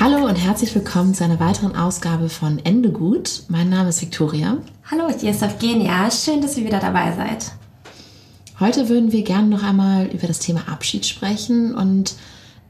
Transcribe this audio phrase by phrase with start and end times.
[0.00, 3.42] Hallo und herzlich willkommen zu einer weiteren Ausgabe von Ende gut.
[3.48, 4.58] Mein Name ist Victoria.
[4.88, 6.08] Hallo, hier ist Evgenia.
[6.12, 7.50] Schön, dass ihr wieder dabei seid.
[8.60, 12.14] Heute würden wir gerne noch einmal über das Thema Abschied sprechen und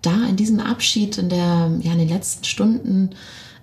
[0.00, 3.10] da in diesem Abschied in, der, ja, in den letzten Stunden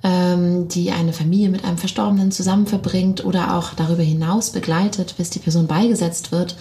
[0.04, 5.32] ähm, die eine Familie mit einem Verstorbenen zusammen verbringt oder auch darüber hinaus begleitet, bis
[5.32, 6.56] die Person beigesetzt wird,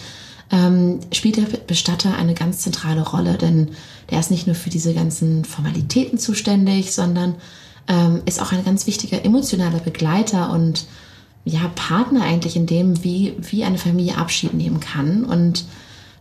[0.51, 3.69] ähm, spielt der Bestatter eine ganz zentrale Rolle, denn
[4.11, 7.35] der ist nicht nur für diese ganzen Formalitäten zuständig, sondern
[7.87, 10.85] ähm, ist auch ein ganz wichtiger emotionaler Begleiter und
[11.45, 15.23] ja, Partner eigentlich in dem, wie, wie eine Familie Abschied nehmen kann.
[15.23, 15.65] Und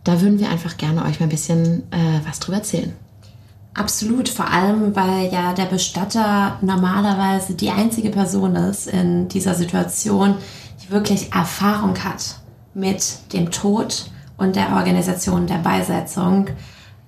[0.05, 2.93] da würden wir einfach gerne euch mal ein bisschen äh, was drüber erzählen.
[3.73, 10.37] Absolut, vor allem weil ja der Bestatter normalerweise die einzige Person ist in dieser Situation,
[10.83, 12.37] die wirklich Erfahrung hat
[12.75, 16.49] mit dem Tod und der Organisation der Beisetzung,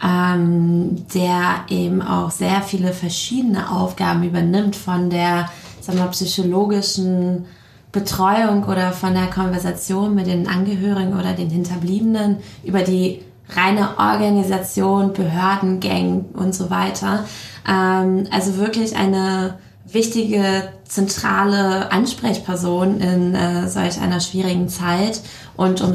[0.05, 5.49] ähm, der eben auch sehr viele verschiedene Aufgaben übernimmt von der
[5.87, 7.47] sagen wir, psychologischen
[7.93, 15.13] Betreuung oder von der Konversation mit den Angehörigen oder den Hinterbliebenen über die reine Organisation,
[15.13, 17.25] Behördengang und so weiter.
[17.67, 19.55] Ähm, also wirklich eine
[19.93, 25.21] wichtige zentrale Ansprechperson in äh, solch einer schwierigen Zeit
[25.57, 25.95] und um,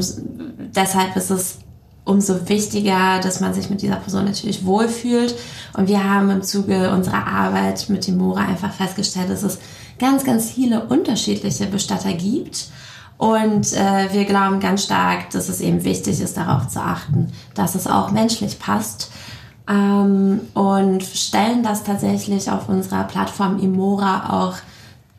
[0.74, 1.58] deshalb ist es
[2.04, 5.36] umso wichtiger, dass man sich mit dieser Person natürlich wohlfühlt.
[5.74, 9.58] Und wir haben im Zuge unserer Arbeit mit dem Mora einfach festgestellt, dass es
[10.00, 12.66] ganz, ganz viele unterschiedliche Bestatter gibt
[13.22, 17.76] und äh, wir glauben ganz stark, dass es eben wichtig ist, darauf zu achten, dass
[17.76, 19.12] es auch menschlich passt.
[19.68, 24.56] Ähm, und stellen das tatsächlich auf unserer Plattform Imora auch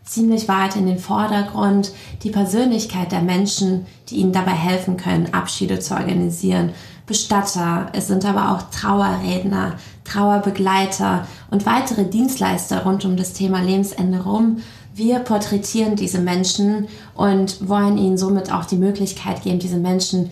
[0.04, 1.92] ziemlich weit in den Vordergrund,
[2.24, 6.72] die Persönlichkeit der Menschen, die ihnen dabei helfen können, Abschiede zu organisieren.
[7.06, 14.24] Bestatter, es sind aber auch Trauerredner, Trauerbegleiter und weitere Dienstleister rund um das Thema Lebensende
[14.24, 14.58] rum,
[14.96, 20.30] wir porträtieren diese Menschen und wollen ihnen somit auch die Möglichkeit geben, diese Menschen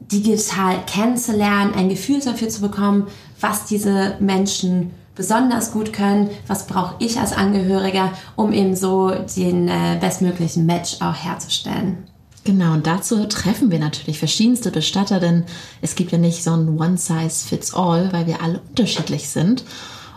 [0.00, 3.06] digital kennenzulernen, ein Gefühl dafür zu bekommen,
[3.42, 9.68] was diese Menschen besonders gut können, was brauche ich als Angehöriger, um eben so den
[9.68, 11.98] äh, bestmöglichen Match auch herzustellen.
[12.44, 15.44] Genau, und dazu treffen wir natürlich verschiedenste Bestatter, denn
[15.80, 19.64] es gibt ja nicht so ein One-Size-Fits-All, weil wir alle unterschiedlich sind.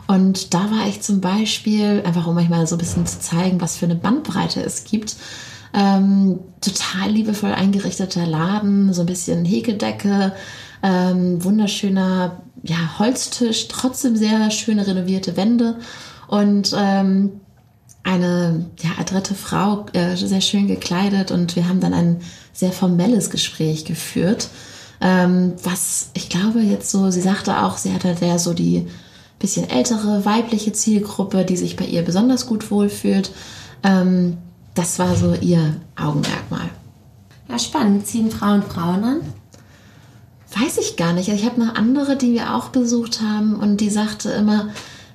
[0.08, 3.62] Und da war ich zum Beispiel, einfach um euch mal so ein bisschen zu zeigen,
[3.62, 5.16] was für eine Bandbreite es gibt,
[5.74, 10.34] ähm, total liebevoll eingerichteter Laden, so ein bisschen Häkeldecke,
[10.86, 15.78] ähm, wunderschöner ja, Holztisch, trotzdem sehr schöne renovierte Wände
[16.28, 17.42] und ähm,
[18.04, 22.22] eine ja, adrette Frau, äh, sehr schön gekleidet und wir haben dann ein
[22.54, 24.50] sehr formelles Gespräch geführt,
[25.02, 28.88] ähm, was ich glaube jetzt so, sie sagte auch, sie hatte der so die
[29.40, 33.32] bisschen ältere weibliche Zielgruppe, die sich bei ihr besonders gut wohlfühlt.
[33.84, 34.38] Ähm,
[34.76, 36.70] das war so ihr Augenmerkmal.
[37.50, 38.08] Ja, spannend.
[38.08, 39.22] Ziehen Frauen Frauen an?
[40.60, 41.28] Weiß ich gar nicht.
[41.28, 44.70] Ich habe eine andere, die wir auch besucht haben und die sagte immer,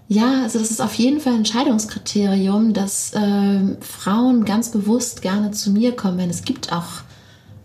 [0.09, 5.53] ja, also das ist auf jeden Fall ein Entscheidungskriterium, dass äh, Frauen ganz bewusst gerne
[5.53, 7.03] zu mir kommen, wenn es gibt auch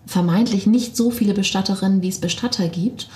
[0.05, 3.07] vermeintlich nicht so viele Bestatterinnen, wie es Bestatter gibt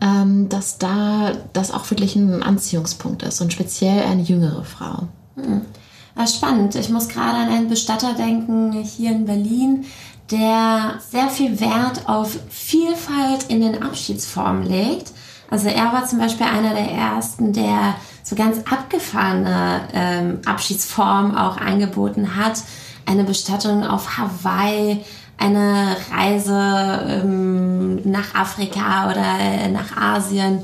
[0.00, 5.08] ähm, dass da das auch wirklich ein Anziehungspunkt ist und speziell eine jüngere Frau.
[5.36, 5.62] Hm.
[6.16, 6.74] Ja, spannend.
[6.74, 9.84] Ich muss gerade an einen Bestatter denken hier in Berlin,
[10.30, 15.12] der sehr viel Wert auf Vielfalt in den Abschiedsformen legt.
[15.50, 21.56] Also er war zum Beispiel einer der ersten, der so ganz abgefahrene ähm, Abschiedsformen auch
[21.56, 22.62] angeboten hat.
[23.06, 25.02] Eine Bestattung auf Hawaii,
[25.38, 30.60] eine Reise ähm, nach Afrika oder äh, nach Asien,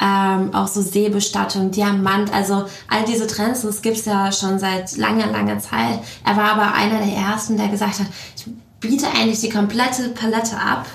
[0.00, 5.26] ähm, auch so Seebestattung, Diamant, also all diese Trends, das gibt's ja schon seit langer,
[5.26, 6.00] langer Zeit.
[6.24, 8.06] Er war aber einer der ersten, der gesagt hat,
[8.36, 8.46] ich
[8.82, 10.86] biete eigentlich die komplette Palette ab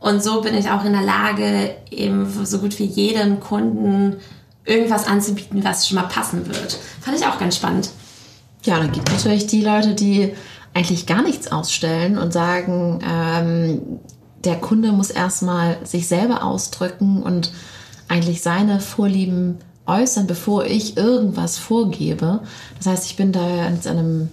[0.00, 4.16] und so bin ich auch in der Lage, eben so gut wie jedem Kunden
[4.64, 6.78] irgendwas anzubieten, was schon mal passen wird.
[7.00, 7.90] Fand ich auch ganz spannend.
[8.64, 10.34] Ja, dann gibt es natürlich die Leute, die
[10.74, 14.00] eigentlich gar nichts ausstellen und sagen, ähm,
[14.44, 17.52] der Kunde muss erstmal sich selber ausdrücken und
[18.08, 22.40] eigentlich seine Vorlieben äußern, bevor ich irgendwas vorgebe.
[22.78, 24.30] Das heißt, ich bin da an einem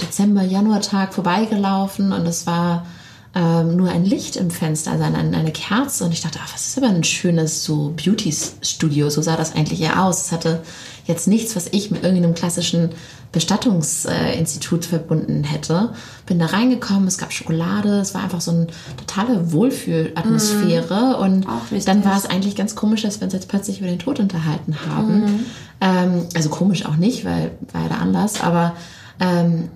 [0.00, 2.86] Dezember, Januartag vorbeigelaufen und es war
[3.34, 6.04] ähm, nur ein Licht im Fenster, also eine, eine Kerze.
[6.04, 9.08] Und ich dachte, ach, was ist aber ein schönes so Beauty-Studio.
[9.08, 10.26] So sah das eigentlich eher aus.
[10.26, 10.60] Es hatte
[11.06, 12.90] jetzt nichts, was ich mit irgendeinem klassischen
[13.32, 15.94] Bestattungsinstitut verbunden hätte.
[16.26, 18.66] Bin da reingekommen, es gab Schokolade, es war einfach so eine
[18.98, 21.16] totale Wohlfühlatmosphäre.
[21.18, 21.46] Mm, und
[21.88, 24.76] dann war es eigentlich ganz komisch, dass wir uns jetzt plötzlich über den Tod unterhalten
[24.86, 25.20] haben.
[25.20, 25.46] Mm.
[25.80, 28.76] Ähm, also komisch auch nicht, weil war ja da anders, aber
[29.20, 29.68] ähm,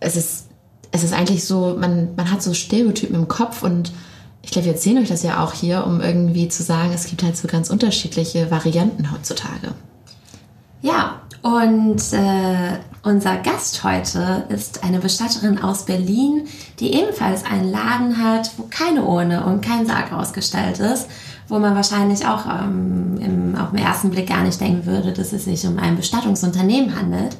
[0.00, 0.46] es ist
[0.92, 3.92] es ist eigentlich so, man, man hat so Stereotypen im Kopf und
[4.42, 7.22] ich glaube, wir erzählen euch das ja auch hier, um irgendwie zu sagen, es gibt
[7.22, 9.72] halt so ganz unterschiedliche Varianten heutzutage.
[10.82, 16.46] Ja, und äh, unser Gast heute ist eine Bestatterin aus Berlin,
[16.78, 21.06] die ebenfalls einen Laden hat, wo keine Urne und kein Sarg ausgestellt ist,
[21.48, 25.32] wo man wahrscheinlich auch ähm, im, auf den ersten Blick gar nicht denken würde, dass
[25.32, 27.36] es sich um ein Bestattungsunternehmen handelt.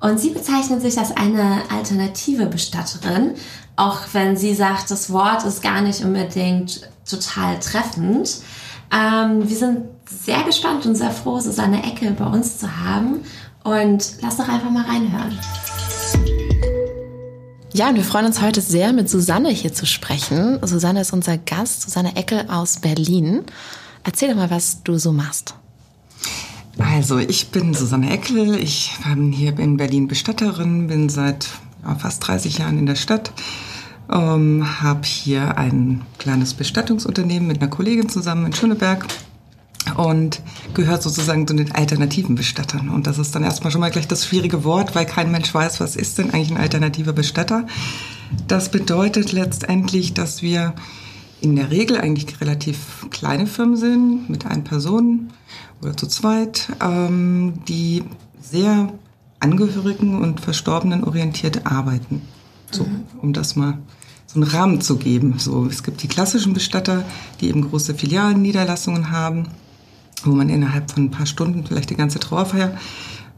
[0.00, 3.34] Und sie bezeichnet sich als eine alternative Bestatterin,
[3.76, 8.38] auch wenn sie sagt, das Wort ist gar nicht unbedingt total treffend.
[8.92, 13.22] Ähm, wir sind sehr gespannt und sehr froh, Susanne Ecke bei uns zu haben.
[13.64, 15.38] Und lass doch einfach mal reinhören.
[17.72, 20.58] Ja, und wir freuen uns heute sehr, mit Susanne hier zu sprechen.
[20.62, 23.44] Susanne ist unser Gast, Susanne Ecke aus Berlin.
[24.04, 25.54] Erzähl doch mal, was du so machst.
[26.78, 28.54] Also, ich bin Susanne Eckel.
[28.56, 31.48] Ich bin hier in Berlin Bestatterin, bin seit
[31.98, 33.32] fast 30 Jahren in der Stadt.
[34.12, 39.06] Ähm, habe hier ein kleines Bestattungsunternehmen mit einer Kollegin zusammen in Schöneberg
[39.96, 40.42] und
[40.74, 42.88] gehört sozusagen zu den alternativen Bestattern.
[42.88, 45.80] Und das ist dann erstmal schon mal gleich das schwierige Wort, weil kein Mensch weiß,
[45.80, 47.66] was ist denn eigentlich ein alternativer Bestatter.
[48.48, 50.74] Das bedeutet letztendlich, dass wir
[51.50, 55.32] in der Regel eigentlich relativ kleine Firmen sind mit ein Personen
[55.80, 58.04] oder zu zweit, ähm, die
[58.40, 58.92] sehr
[59.38, 62.22] Angehörigen und Verstorbenen orientiert arbeiten.
[62.70, 63.04] So, mhm.
[63.20, 63.78] um das mal
[64.26, 65.38] so einen Rahmen zu geben.
[65.38, 67.04] So, es gibt die klassischen Bestatter,
[67.40, 69.48] die eben große Filialen, Niederlassungen haben,
[70.24, 72.76] wo man innerhalb von ein paar Stunden vielleicht die ganze Trauerfeier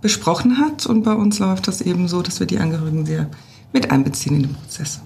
[0.00, 0.86] besprochen hat.
[0.86, 3.28] Und bei uns läuft das eben so, dass wir die Angehörigen sehr
[3.72, 5.00] mit einbeziehen in den Prozess.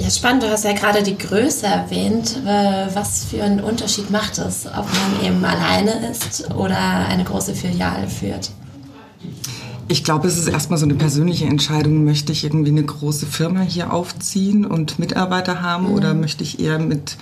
[0.00, 0.42] Ja, spannend.
[0.42, 2.40] Du hast ja gerade die Größe erwähnt.
[2.44, 8.08] Was für einen Unterschied macht es, ob man eben alleine ist oder eine große Filiale
[8.08, 8.50] führt?
[9.88, 12.04] Ich glaube, es ist erstmal so eine persönliche Entscheidung.
[12.04, 15.94] Möchte ich irgendwie eine große Firma hier aufziehen und Mitarbeiter haben mhm.
[15.94, 17.18] oder möchte ich eher mit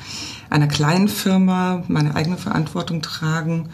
[0.49, 3.71] einer kleinen Firma meine eigene Verantwortung tragen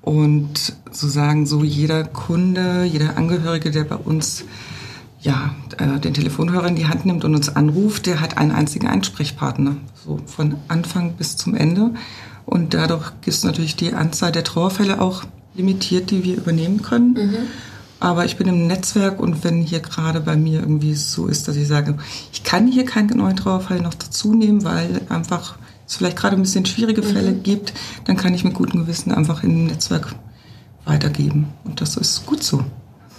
[0.00, 4.44] und so sagen, so jeder Kunde, jeder Angehörige, der bei uns
[5.20, 8.86] ja, äh, den Telefonhörer in die Hand nimmt und uns anruft, der hat einen einzigen
[8.86, 11.90] Ansprechpartner, so von Anfang bis zum Ende.
[12.46, 17.12] Und dadurch ist natürlich die Anzahl der Trauerfälle auch limitiert, die wir übernehmen können.
[17.12, 17.36] Mhm.
[18.00, 21.56] Aber ich bin im Netzwerk und wenn hier gerade bei mir irgendwie so ist, dass
[21.56, 21.98] ich sage,
[22.32, 26.42] ich kann hier keinen neuen Trauerfall noch dazu nehmen, weil einfach es vielleicht gerade ein
[26.42, 27.42] bisschen schwierige Fälle mhm.
[27.42, 27.72] gibt,
[28.04, 30.14] dann kann ich mit gutem Gewissen einfach in im Netzwerk
[30.84, 31.48] weitergeben.
[31.64, 32.64] Und das ist gut so.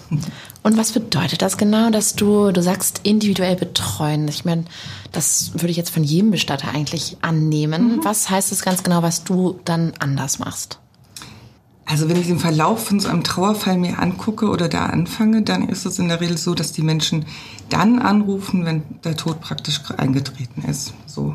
[0.69, 4.27] Und was bedeutet das genau, dass du, du sagst, individuell betreuen?
[4.27, 4.65] Ich meine,
[5.11, 7.95] das würde ich jetzt von jedem Bestatter eigentlich annehmen.
[7.95, 8.05] Mhm.
[8.05, 10.77] Was heißt das ganz genau, was du dann anders machst?
[11.88, 15.67] Also wenn ich den Verlauf von so einem Trauerfall mir angucke oder da anfange, dann
[15.69, 17.25] ist es in der Regel so, dass die Menschen
[17.69, 20.93] dann anrufen, wenn der Tod praktisch eingetreten ist.
[21.07, 21.33] So.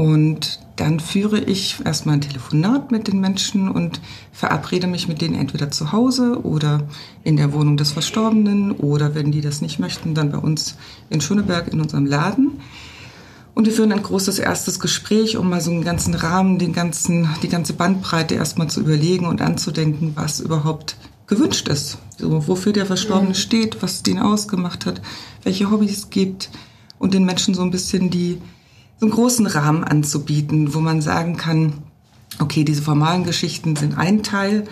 [0.00, 4.00] Und dann führe ich erstmal ein Telefonat mit den Menschen und
[4.32, 6.88] verabrede mich mit denen entweder zu Hause oder
[7.22, 10.76] in der Wohnung des Verstorbenen oder wenn die das nicht möchten, dann bei uns
[11.10, 12.52] in Schöneberg in unserem Laden.
[13.54, 17.28] Und wir führen ein großes erstes Gespräch, um mal so einen ganzen Rahmen, den ganzen,
[17.42, 21.98] die ganze Bandbreite erstmal zu überlegen und anzudenken, was überhaupt gewünscht ist.
[22.16, 25.02] So, wofür der Verstorbene steht, was den ausgemacht hat,
[25.42, 26.48] welche Hobbys es gibt,
[26.98, 28.40] und den Menschen so ein bisschen die,
[29.00, 31.72] so einen großen Rahmen anzubieten, wo man sagen kann,
[32.38, 34.64] okay, diese formalen Geschichten sind ein Teil,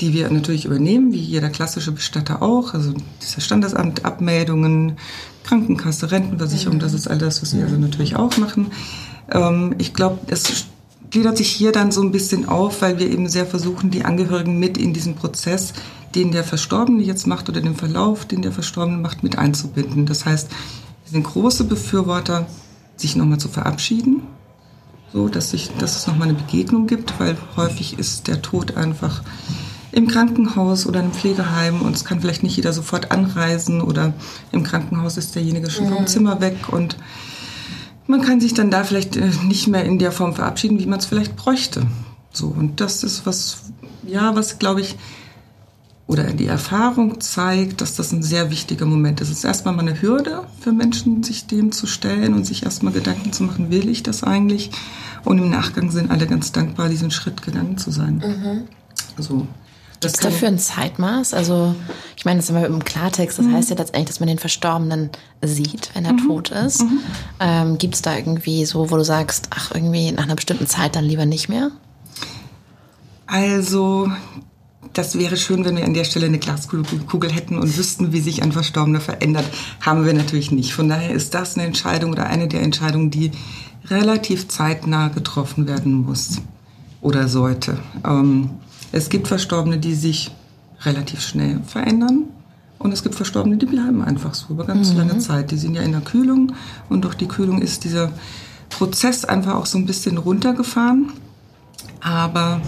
[0.00, 2.72] die wir natürlich übernehmen, wie jeder klassische Bestatter auch.
[2.72, 4.96] Also diese Standesamt, Abmeldungen,
[5.42, 8.68] Krankenkasse, Rentenversicherung, das ist all das, was Sie also natürlich auch machen.
[9.30, 10.66] Ähm, ich glaube, es
[11.10, 14.58] gliedert sich hier dann so ein bisschen auf, weil wir eben sehr versuchen, die Angehörigen
[14.58, 15.72] mit in diesen Prozess,
[16.14, 20.06] den der Verstorbene jetzt macht oder den Verlauf, den der Verstorbene macht, mit einzubinden.
[20.06, 22.46] Das heißt, wir sind große Befürworter,
[22.96, 24.22] sich nochmal zu verabschieden,
[25.12, 29.22] so dass, sich, dass es nochmal eine Begegnung gibt, weil häufig ist der Tod einfach
[29.92, 34.12] im Krankenhaus oder im Pflegeheim und es kann vielleicht nicht jeder sofort anreisen oder
[34.50, 36.96] im Krankenhaus ist derjenige schon vom Zimmer weg und
[38.06, 40.98] man kann sich dann da vielleicht äh, nicht mehr in der Form verabschieden, wie man
[40.98, 41.86] es vielleicht bräuchte.
[42.32, 43.62] So und das ist was,
[44.04, 44.96] ja, was glaube ich
[46.06, 49.30] oder die Erfahrung zeigt, dass das ein sehr wichtiger Moment ist.
[49.30, 52.92] Es ist erstmal mal eine Hürde für Menschen, sich dem zu stellen und sich erstmal
[52.92, 54.70] Gedanken zu machen, will ich das eigentlich?
[55.24, 58.16] Und im Nachgang sind alle ganz dankbar, diesen Schritt gegangen zu sein.
[58.16, 59.22] Mhm.
[59.22, 59.46] So.
[60.00, 61.32] Gibt es dafür ein Zeitmaß?
[61.32, 61.74] Also,
[62.14, 63.54] ich meine, das ist immer im Klartext, das mhm.
[63.54, 65.08] heißt ja letztendlich, dass man den Verstorbenen
[65.40, 66.26] sieht, wenn er mhm.
[66.26, 66.82] tot ist.
[66.82, 66.98] Mhm.
[67.40, 70.94] Ähm, Gibt es da irgendwie so, wo du sagst, ach, irgendwie nach einer bestimmten Zeit
[70.96, 71.70] dann lieber nicht mehr?
[73.26, 74.10] Also,
[74.92, 78.42] das wäre schön, wenn wir an der Stelle eine Glaskugel hätten und wüssten, wie sich
[78.42, 79.44] ein Verstorbener verändert.
[79.80, 80.74] Haben wir natürlich nicht.
[80.74, 83.32] Von daher ist das eine Entscheidung oder eine der Entscheidungen, die
[83.86, 86.40] relativ zeitnah getroffen werden muss
[87.00, 87.78] oder sollte.
[88.04, 88.50] Ähm,
[88.92, 90.30] es gibt Verstorbene, die sich
[90.82, 92.24] relativ schnell verändern.
[92.78, 94.98] Und es gibt Verstorbene, die bleiben einfach so über ganz mhm.
[94.98, 95.50] lange Zeit.
[95.50, 96.52] Die sind ja in der Kühlung
[96.88, 98.12] und durch die Kühlung ist dieser
[98.68, 101.12] Prozess einfach auch so ein bisschen runtergefahren.
[102.00, 102.60] Aber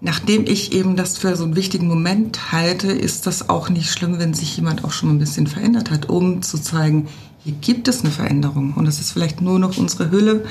[0.00, 4.18] nachdem ich eben das für so einen wichtigen Moment halte, ist das auch nicht schlimm,
[4.18, 7.08] wenn sich jemand auch schon ein bisschen verändert hat, um zu zeigen,
[7.44, 8.74] hier gibt es eine Veränderung.
[8.74, 10.44] Und es ist vielleicht nur noch unsere Hülle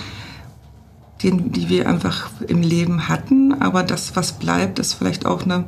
[1.24, 3.54] den, die wir einfach im Leben hatten.
[3.62, 5.66] Aber das, was bleibt, ist vielleicht auch eine,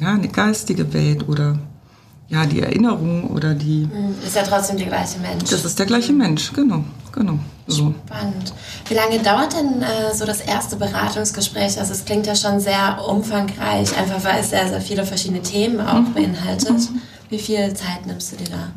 [0.00, 1.58] ja, eine geistige Welt oder
[2.28, 3.86] ja, die Erinnerung oder die.
[3.86, 5.50] Mhm, ist ja trotzdem der gleiche Mensch.
[5.50, 7.38] Das ist der gleiche Mensch, genau, genau.
[7.66, 7.94] So.
[8.06, 8.52] Spannend.
[8.88, 11.78] Wie lange dauert denn äh, so das erste Beratungsgespräch?
[11.78, 15.80] Also es klingt ja schon sehr umfangreich, einfach weil es sehr, sehr viele verschiedene Themen
[15.80, 16.14] auch mhm.
[16.14, 16.70] beinhaltet.
[16.70, 17.00] Mhm.
[17.30, 18.72] Wie viel Zeit nimmst du dir da?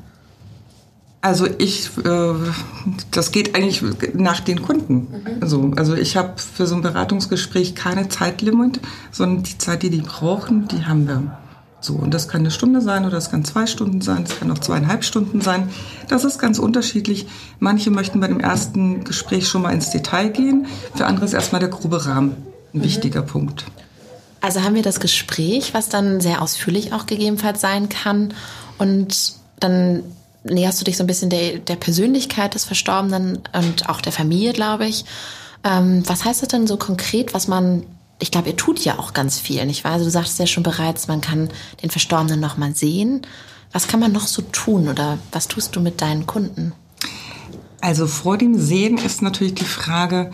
[1.19, 2.33] Also ich, äh,
[3.11, 4.95] das geht eigentlich nach den Kunden.
[4.95, 5.41] Mhm.
[5.41, 8.79] Also, also ich habe für so ein Beratungsgespräch keine Zeitlimit,
[9.11, 11.37] sondern die Zeit, die die brauchen, die haben wir.
[11.79, 14.51] So, und das kann eine Stunde sein oder das kann zwei Stunden sein, das kann
[14.51, 15.69] auch zweieinhalb Stunden sein.
[16.07, 17.27] Das ist ganz unterschiedlich.
[17.59, 20.65] Manche möchten bei dem ersten Gespräch schon mal ins Detail gehen,
[20.95, 22.35] für andere ist erstmal der grobe Rahmen
[22.73, 22.83] ein mhm.
[22.83, 23.65] wichtiger Punkt.
[24.41, 28.33] Also haben wir das Gespräch, was dann sehr ausführlich auch gegebenenfalls sein kann
[28.77, 30.03] und dann
[30.43, 34.53] näherst du dich so ein bisschen der, der Persönlichkeit des Verstorbenen und auch der Familie,
[34.53, 35.05] glaube ich.
[35.63, 37.83] Ähm, was heißt das denn so konkret, was man,
[38.19, 39.93] ich glaube, ihr tut ja auch ganz viel, nicht wahr?
[39.93, 41.49] Also du sagst ja schon bereits, man kann
[41.83, 43.21] den Verstorbenen noch mal sehen.
[43.71, 46.73] Was kann man noch so tun oder was tust du mit deinen Kunden?
[47.81, 50.31] Also vor dem Sehen ist natürlich die Frage,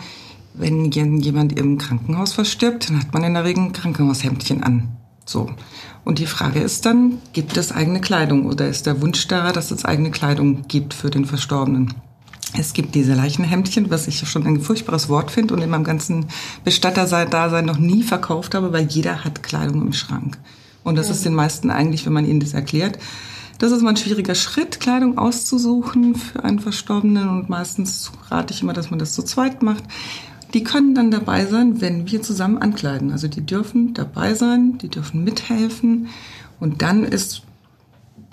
[0.54, 4.96] wenn jemand im Krankenhaus verstirbt, dann hat man in der Regel ein Krankenhaushemdchen an.
[5.26, 5.50] So.
[6.04, 9.70] Und die Frage ist dann, gibt es eigene Kleidung oder ist der Wunsch da, dass
[9.70, 11.94] es eigene Kleidung gibt für den Verstorbenen?
[12.56, 16.26] Es gibt diese Leichenhemdchen, was ich schon ein furchtbares Wort finde und in meinem ganzen
[16.62, 20.38] Bestatterdasein noch nie verkauft habe, weil jeder hat Kleidung im Schrank.
[20.84, 21.14] Und das ja.
[21.14, 22.98] ist den meisten eigentlich, wenn man ihnen das erklärt,
[23.58, 27.28] das ist mal ein schwieriger Schritt, Kleidung auszusuchen für einen Verstorbenen.
[27.28, 29.84] Und meistens rate ich immer, dass man das zu zweit macht.
[30.54, 33.10] Die können dann dabei sein, wenn wir zusammen ankleiden.
[33.10, 36.08] Also die dürfen dabei sein, die dürfen mithelfen.
[36.60, 37.42] Und dann ist,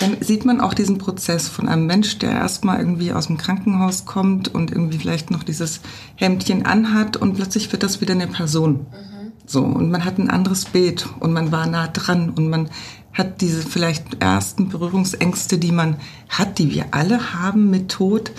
[0.01, 4.05] dann sieht man auch diesen Prozess von einem Mensch, der erstmal irgendwie aus dem Krankenhaus
[4.05, 5.81] kommt und irgendwie vielleicht noch dieses
[6.15, 8.87] Hemdchen anhat und plötzlich wird das wieder eine Person.
[8.91, 9.31] Mhm.
[9.45, 9.61] So.
[9.61, 12.69] Und man hat ein anderes Bild und man war nah dran und man
[13.13, 15.97] hat diese vielleicht ersten Berührungsängste, die man
[16.29, 18.31] hat, die wir alle haben mit Tod,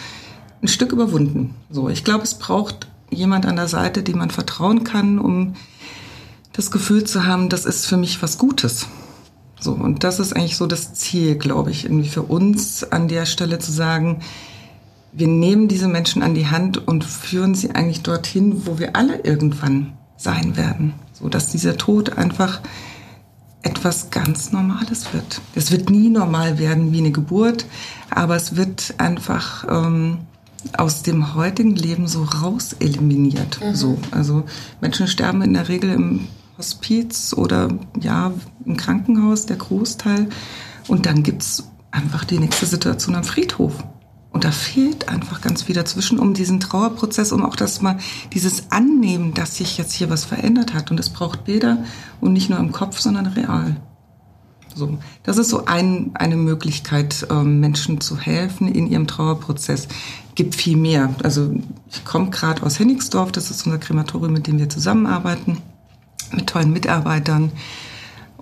[0.62, 1.54] ein Stück überwunden.
[1.70, 1.88] So.
[1.88, 5.54] Ich glaube, es braucht jemand an der Seite, dem man vertrauen kann, um
[6.54, 8.86] das Gefühl zu haben, das ist für mich was Gutes.
[9.62, 13.26] So, und das ist eigentlich so das Ziel, glaube ich, irgendwie für uns an der
[13.26, 14.20] Stelle zu sagen,
[15.12, 19.20] wir nehmen diese Menschen an die Hand und führen sie eigentlich dorthin, wo wir alle
[19.20, 20.94] irgendwann sein werden.
[21.12, 22.60] So dass dieser Tod einfach
[23.62, 25.40] etwas ganz Normales wird.
[25.54, 27.66] Es wird nie normal werden wie eine Geburt,
[28.10, 30.18] aber es wird einfach ähm,
[30.76, 33.60] aus dem heutigen Leben so raus eliminiert.
[33.62, 33.74] Mhm.
[33.74, 34.44] So, also
[34.80, 36.26] Menschen sterben in der Regel im
[36.58, 37.68] Hospiz oder
[38.00, 38.32] ja
[38.64, 40.28] im Krankenhaus, der Großteil.
[40.88, 43.84] Und dann gibt's einfach die nächste Situation am Friedhof.
[44.32, 47.98] Und da fehlt einfach ganz viel dazwischen, um diesen Trauerprozess, um auch das mal,
[48.32, 50.90] dieses Annehmen, dass sich jetzt hier was verändert hat.
[50.90, 51.84] Und es braucht Bilder
[52.20, 53.76] und nicht nur im Kopf, sondern real.
[54.74, 59.88] So, das ist so ein, eine Möglichkeit, ähm, Menschen zu helfen in ihrem Trauerprozess.
[60.34, 61.14] Gibt viel mehr.
[61.22, 61.54] Also
[61.90, 65.58] ich komme gerade aus Hennigsdorf, das ist unser Krematorium, mit dem wir zusammenarbeiten,
[66.32, 67.52] mit tollen Mitarbeitern.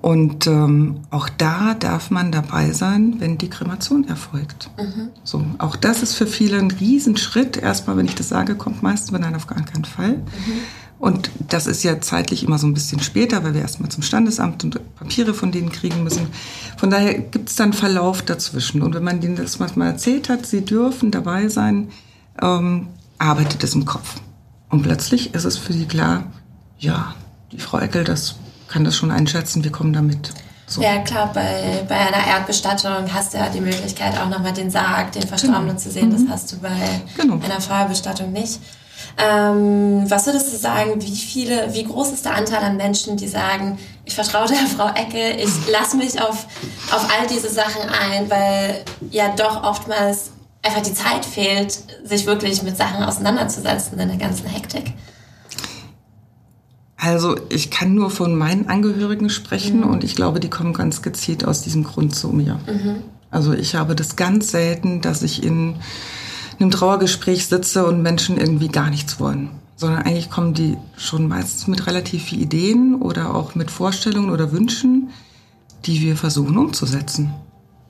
[0.00, 4.70] Und ähm, auch da darf man dabei sein, wenn die Kremation erfolgt.
[4.78, 5.10] Mhm.
[5.24, 7.58] So, auch das ist für viele ein Riesenschritt.
[7.58, 10.12] Erstmal, wenn ich das sage, kommt meistens, wenn nein, auf gar keinen Fall.
[10.16, 10.24] Mhm.
[10.98, 14.64] Und das ist ja zeitlich immer so ein bisschen später, weil wir erstmal zum Standesamt
[14.64, 16.28] und Papiere von denen kriegen müssen.
[16.76, 18.82] Von daher gibt es dann Verlauf dazwischen.
[18.82, 21.88] Und wenn man denen das mal erzählt hat, sie dürfen dabei sein,
[22.40, 24.16] ähm, arbeitet es im Kopf.
[24.68, 26.24] Und plötzlich ist es für sie klar,
[26.78, 27.14] ja,
[27.52, 28.36] die Frau Eckel, das
[28.68, 30.32] kann das schon einschätzen, wir kommen damit.
[30.66, 30.80] So.
[30.80, 35.10] Ja, klar, bei, bei einer Erdbestattung hast du ja die Möglichkeit, auch nochmal den Sarg,
[35.12, 35.78] den Verstorbenen genau.
[35.78, 36.12] zu sehen.
[36.12, 36.30] Das mhm.
[36.30, 36.70] hast du bei
[37.16, 37.40] genau.
[37.44, 38.60] einer Feuerbestattung nicht.
[39.18, 43.26] Ähm, was würdest du sagen, wie viele, wie groß ist der Anteil an Menschen, die
[43.26, 46.46] sagen, ich vertraue der Frau Ecke, ich lasse mich auf,
[46.92, 50.30] auf all diese Sachen ein, weil ja doch oftmals
[50.62, 54.92] einfach die Zeit fehlt, sich wirklich mit Sachen auseinanderzusetzen in der ganzen Hektik?
[57.00, 59.86] Also ich kann nur von meinen Angehörigen sprechen mhm.
[59.86, 62.60] und ich glaube, die kommen ganz gezielt aus diesem Grund zu mir.
[62.66, 62.96] Mhm.
[63.30, 65.76] Also ich habe das ganz selten, dass ich in
[66.58, 71.68] einem Trauergespräch sitze und Menschen irgendwie gar nichts wollen, sondern eigentlich kommen die schon meistens
[71.68, 75.08] mit relativ viel Ideen oder auch mit Vorstellungen oder Wünschen,
[75.86, 77.32] die wir versuchen umzusetzen.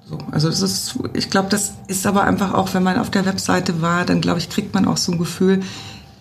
[0.08, 3.26] So, also das ist, ich glaube, das ist aber einfach auch, wenn man auf der
[3.26, 5.62] Webseite war, dann glaube ich, kriegt man auch so ein Gefühl,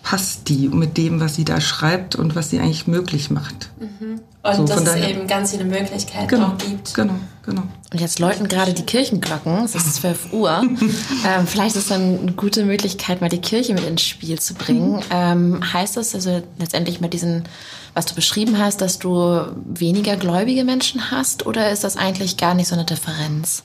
[0.02, 3.70] passt die mit dem, was sie da schreibt und was sie eigentlich möglich macht.
[3.78, 4.20] Mhm.
[4.42, 6.94] Und so, dass es eben ganz viele Möglichkeiten genau, auch gibt.
[6.94, 7.14] Genau,
[7.44, 7.62] genau.
[7.92, 10.62] Und jetzt läuten gerade die Kirchenglocken, es ist 12 Uhr.
[10.62, 15.02] ähm, vielleicht ist dann eine gute Möglichkeit, mal die Kirche mit ins Spiel zu bringen.
[15.10, 17.44] Ähm, heißt das also letztendlich mit diesen,
[17.92, 22.54] was du beschrieben hast, dass du weniger gläubige Menschen hast oder ist das eigentlich gar
[22.54, 23.64] nicht so eine Differenz,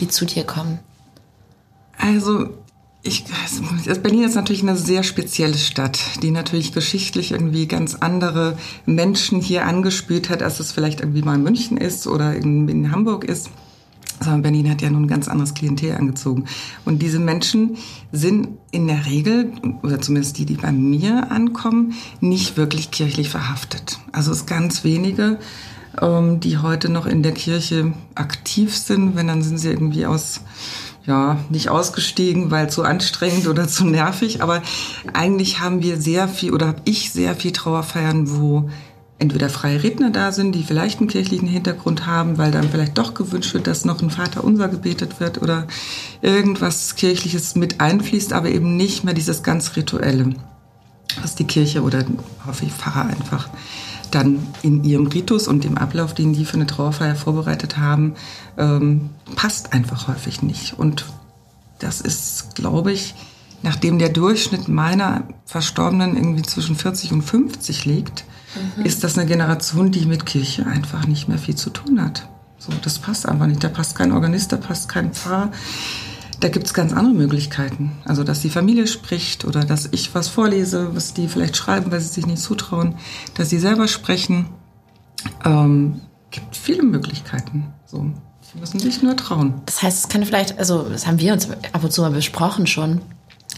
[0.00, 0.78] die zu dir kommen?
[1.98, 2.48] Also
[3.06, 8.58] ich, also Berlin ist natürlich eine sehr spezielle Stadt, die natürlich geschichtlich irgendwie ganz andere
[8.84, 12.92] Menschen hier angespült hat, als es vielleicht irgendwie mal in München ist oder in, in
[12.92, 13.50] Hamburg ist.
[14.18, 16.46] Sondern Berlin hat ja nun ein ganz anderes Klientel angezogen.
[16.86, 17.76] Und diese Menschen
[18.12, 23.98] sind in der Regel, oder zumindest die, die bei mir ankommen, nicht wirklich kirchlich verhaftet.
[24.12, 25.38] Also es ganz wenige,
[26.00, 29.16] ähm, die heute noch in der Kirche aktiv sind.
[29.16, 30.40] Wenn, dann sind sie irgendwie aus
[31.06, 34.42] ja, nicht ausgestiegen, weil zu anstrengend oder zu nervig.
[34.42, 34.62] Aber
[35.12, 38.68] eigentlich haben wir sehr viel oder habe ich sehr viel Trauerfeiern, wo
[39.18, 43.14] entweder freie Redner da sind, die vielleicht einen kirchlichen Hintergrund haben, weil dann vielleicht doch
[43.14, 45.66] gewünscht wird, dass noch ein Vater unser gebetet wird oder
[46.20, 50.34] irgendwas Kirchliches mit einfließt, aber eben nicht mehr dieses ganz Rituelle,
[51.22, 52.04] was die Kirche oder
[52.46, 53.48] hoffe ich Pfarrer einfach
[54.10, 58.14] dann in ihrem Ritus und dem Ablauf, den die für eine Trauerfeier vorbereitet haben,
[58.58, 60.78] ähm, passt einfach häufig nicht.
[60.78, 61.06] Und
[61.78, 63.14] das ist, glaube ich,
[63.62, 68.24] nachdem der Durchschnitt meiner Verstorbenen irgendwie zwischen 40 und 50 liegt,
[68.76, 68.84] mhm.
[68.84, 72.28] ist das eine Generation, die mit Kirche einfach nicht mehr viel zu tun hat.
[72.58, 73.62] So, das passt einfach nicht.
[73.62, 75.50] Da passt kein Organist, da passt kein Pfarrer.
[76.40, 77.92] Da gibt es ganz andere Möglichkeiten.
[78.04, 82.00] Also, dass die Familie spricht oder dass ich was vorlese, was die vielleicht schreiben, weil
[82.00, 82.96] sie sich nicht zutrauen,
[83.34, 84.46] dass sie selber sprechen.
[85.44, 87.72] Ähm, gibt viele Möglichkeiten.
[87.86, 88.10] So.
[88.52, 89.62] Sie müssen sich nur trauen.
[89.66, 92.66] Das heißt, es kann vielleicht, also das haben wir uns ab und zu mal besprochen
[92.66, 93.00] schon,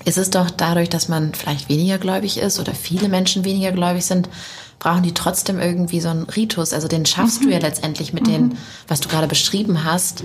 [0.05, 4.07] ist es doch dadurch, dass man vielleicht weniger gläubig ist oder viele Menschen weniger gläubig
[4.07, 4.29] sind,
[4.79, 6.73] brauchen die trotzdem irgendwie so einen Ritus.
[6.73, 7.47] Also den schaffst mhm.
[7.47, 8.33] du ja letztendlich mit mhm.
[8.33, 10.23] den, was du gerade beschrieben hast.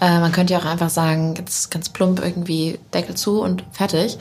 [0.00, 4.18] Äh, man könnte ja auch einfach sagen, jetzt ganz plump irgendwie Deckel zu und fertig.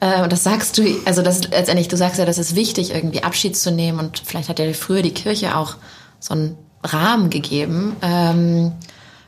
[0.00, 3.22] Äh, und das sagst du, also das letztendlich, du sagst ja, das ist wichtig, irgendwie
[3.22, 3.98] Abschied zu nehmen.
[3.98, 5.76] Und vielleicht hat ja früher die Kirche auch
[6.20, 7.96] so einen Rahmen gegeben.
[8.02, 8.72] Ähm,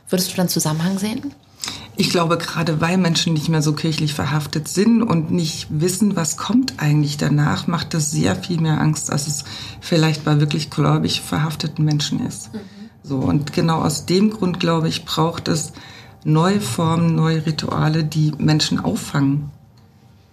[0.09, 1.33] würdest du dann Zusammenhang sehen?
[1.97, 6.35] Ich glaube, gerade weil Menschen nicht mehr so kirchlich verhaftet sind und nicht wissen, was
[6.35, 9.45] kommt eigentlich danach, macht das sehr viel mehr Angst, als es
[9.79, 12.53] vielleicht bei wirklich gläubig verhafteten Menschen ist.
[12.53, 12.59] Mhm.
[13.03, 15.73] So, und genau aus dem Grund, glaube ich, braucht es
[16.23, 19.51] neue Formen, neue Rituale, die Menschen auffangen.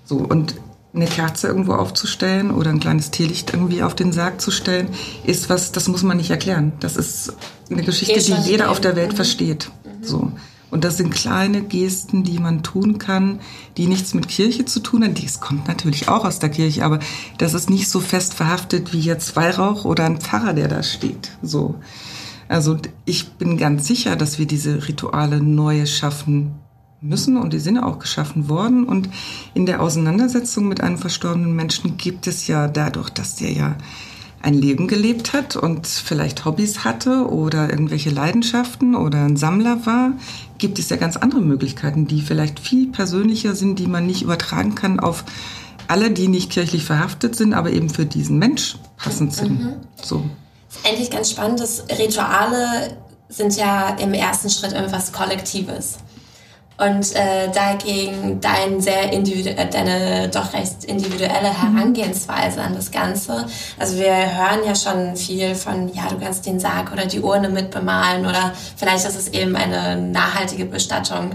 [0.04, 0.54] So, und
[0.94, 4.88] eine Kerze irgendwo aufzustellen oder ein kleines Teelicht irgendwie auf den Sarg zu stellen,
[5.24, 6.72] ist was, das muss man nicht erklären.
[6.80, 7.34] Das ist
[7.70, 9.16] eine Geschichte, die jeder auf der Welt mhm.
[9.16, 9.70] versteht.
[9.84, 10.04] Mhm.
[10.04, 10.32] So.
[10.72, 13.40] Und das sind kleine Gesten, die man tun kann,
[13.76, 15.12] die nichts mit Kirche zu tun haben.
[15.12, 16.98] Dies kommt natürlich auch aus der Kirche, aber
[17.36, 21.36] das ist nicht so fest verhaftet wie jetzt Weihrauch oder ein Pfarrer, der da steht.
[21.42, 21.74] So.
[22.48, 26.54] Also ich bin ganz sicher, dass wir diese Rituale neu schaffen
[27.02, 28.84] müssen und die sind auch geschaffen worden.
[28.84, 29.10] Und
[29.52, 33.76] in der Auseinandersetzung mit einem verstorbenen Menschen gibt es ja dadurch, dass der ja
[34.42, 40.12] ein Leben gelebt hat und vielleicht Hobbys hatte oder irgendwelche Leidenschaften oder ein Sammler war,
[40.58, 44.74] gibt es ja ganz andere Möglichkeiten, die vielleicht viel persönlicher sind, die man nicht übertragen
[44.74, 45.24] kann auf
[45.88, 49.60] alle, die nicht kirchlich verhaftet sind, aber eben für diesen Mensch passend sind.
[49.60, 49.74] Mhm.
[50.02, 50.24] So.
[50.84, 52.96] Eigentlich ganz spannend, dass Rituale
[53.28, 55.98] sind ja im ersten Schritt irgendwas Kollektives.
[56.82, 61.74] Und äh, dagegen dein sehr individuell, deine doch recht individuelle mhm.
[61.74, 63.46] Herangehensweise an das Ganze.
[63.78, 67.50] Also wir hören ja schon viel von, ja, du kannst den Sarg oder die Urne
[67.50, 71.30] mit bemalen oder vielleicht ist es eben eine nachhaltige Bestattung.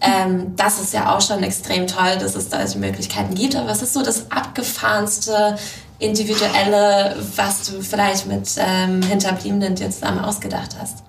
[0.00, 3.54] Ähm, das ist ja auch schon extrem toll, dass es solche Möglichkeiten gibt.
[3.54, 5.56] Aber was ist so das abgefahrenste,
[5.98, 11.04] individuelle, was du vielleicht mit ähm, Hinterbliebenen dir zusammen ausgedacht hast?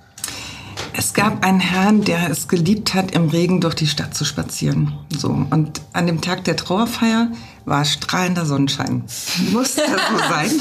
[1.11, 4.93] Es gab einen Herrn, der es geliebt hat, im Regen durch die Stadt zu spazieren.
[5.09, 5.27] So.
[5.27, 7.33] Und an dem Tag der Trauerfeier
[7.65, 9.03] war strahlender Sonnenschein.
[9.51, 10.51] Muss das so sein?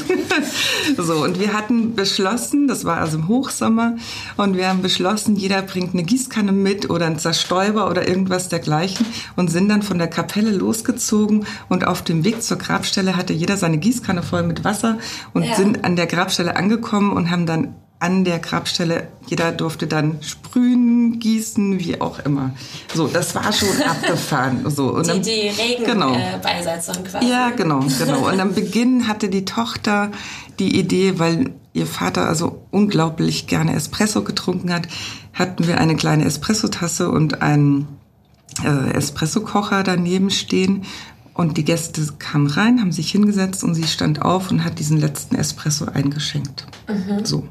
[0.97, 1.23] so.
[1.23, 3.95] Und wir hatten beschlossen, das war also im Hochsommer,
[4.35, 9.05] und wir haben beschlossen, jeder bringt eine Gießkanne mit oder einen Zerstäuber oder irgendwas dergleichen
[9.37, 13.55] und sind dann von der Kapelle losgezogen und auf dem Weg zur Grabstelle hatte jeder
[13.55, 14.97] seine Gießkanne voll mit Wasser
[15.33, 15.55] und ja.
[15.55, 19.07] sind an der Grabstelle angekommen und haben dann an der Grabstelle.
[19.27, 22.51] Jeder durfte dann sprühen, gießen, wie auch immer.
[22.93, 24.67] So, das war schon abgefahren.
[24.69, 27.05] So, und die, die Regenbeisetzung genau.
[27.05, 27.29] äh, quasi.
[27.29, 28.27] Ja, genau, genau.
[28.27, 30.09] Und am Beginn hatte die Tochter
[30.57, 34.87] die Idee, weil ihr Vater also unglaublich gerne Espresso getrunken hat,
[35.33, 37.87] hatten wir eine kleine Espressotasse und einen
[38.63, 40.85] äh, Espressokocher daneben stehen.
[41.35, 44.97] Und die Gäste kamen rein, haben sich hingesetzt und sie stand auf und hat diesen
[44.97, 46.65] letzten Espresso eingeschenkt.
[46.87, 47.23] Mhm.
[47.25, 47.47] So.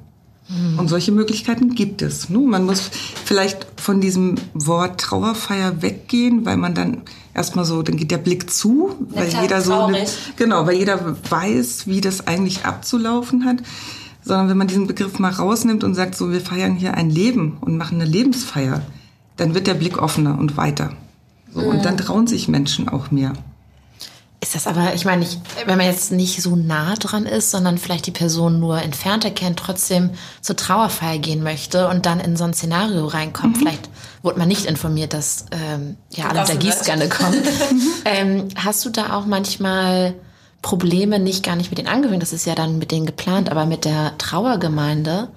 [0.78, 2.28] Und solche Möglichkeiten gibt es.
[2.28, 2.38] Ne?
[2.38, 2.90] Man muss
[3.24, 7.02] vielleicht von diesem Wort Trauerfeier weggehen, weil man dann
[7.34, 10.04] erstmal so, dann geht der Blick zu, weil klar, jeder so eine,
[10.36, 13.58] genau, weil jeder weiß, wie das eigentlich abzulaufen hat.
[14.22, 17.56] Sondern wenn man diesen Begriff mal rausnimmt und sagt, so, wir feiern hier ein Leben
[17.60, 18.82] und machen eine Lebensfeier,
[19.36, 20.92] dann wird der Blick offener und weiter.
[21.54, 21.68] So, mhm.
[21.68, 23.32] Und dann trauen sich Menschen auch mehr.
[24.42, 27.76] Ist das aber, ich meine, ich, wenn man jetzt nicht so nah dran ist, sondern
[27.76, 32.44] vielleicht die Person nur entfernter kennt, trotzdem zur Trauerfeier gehen möchte und dann in so
[32.44, 33.60] ein Szenario reinkommt, mhm.
[33.60, 33.90] vielleicht
[34.22, 37.42] wurde man nicht informiert, dass ähm, ja alle mit der Gießkanne kommen.
[38.06, 40.14] ähm, hast du da auch manchmal
[40.62, 43.66] Probleme, nicht gar nicht mit den Angehörigen, das ist ja dann mit denen geplant, aber
[43.66, 45.28] mit der Trauergemeinde?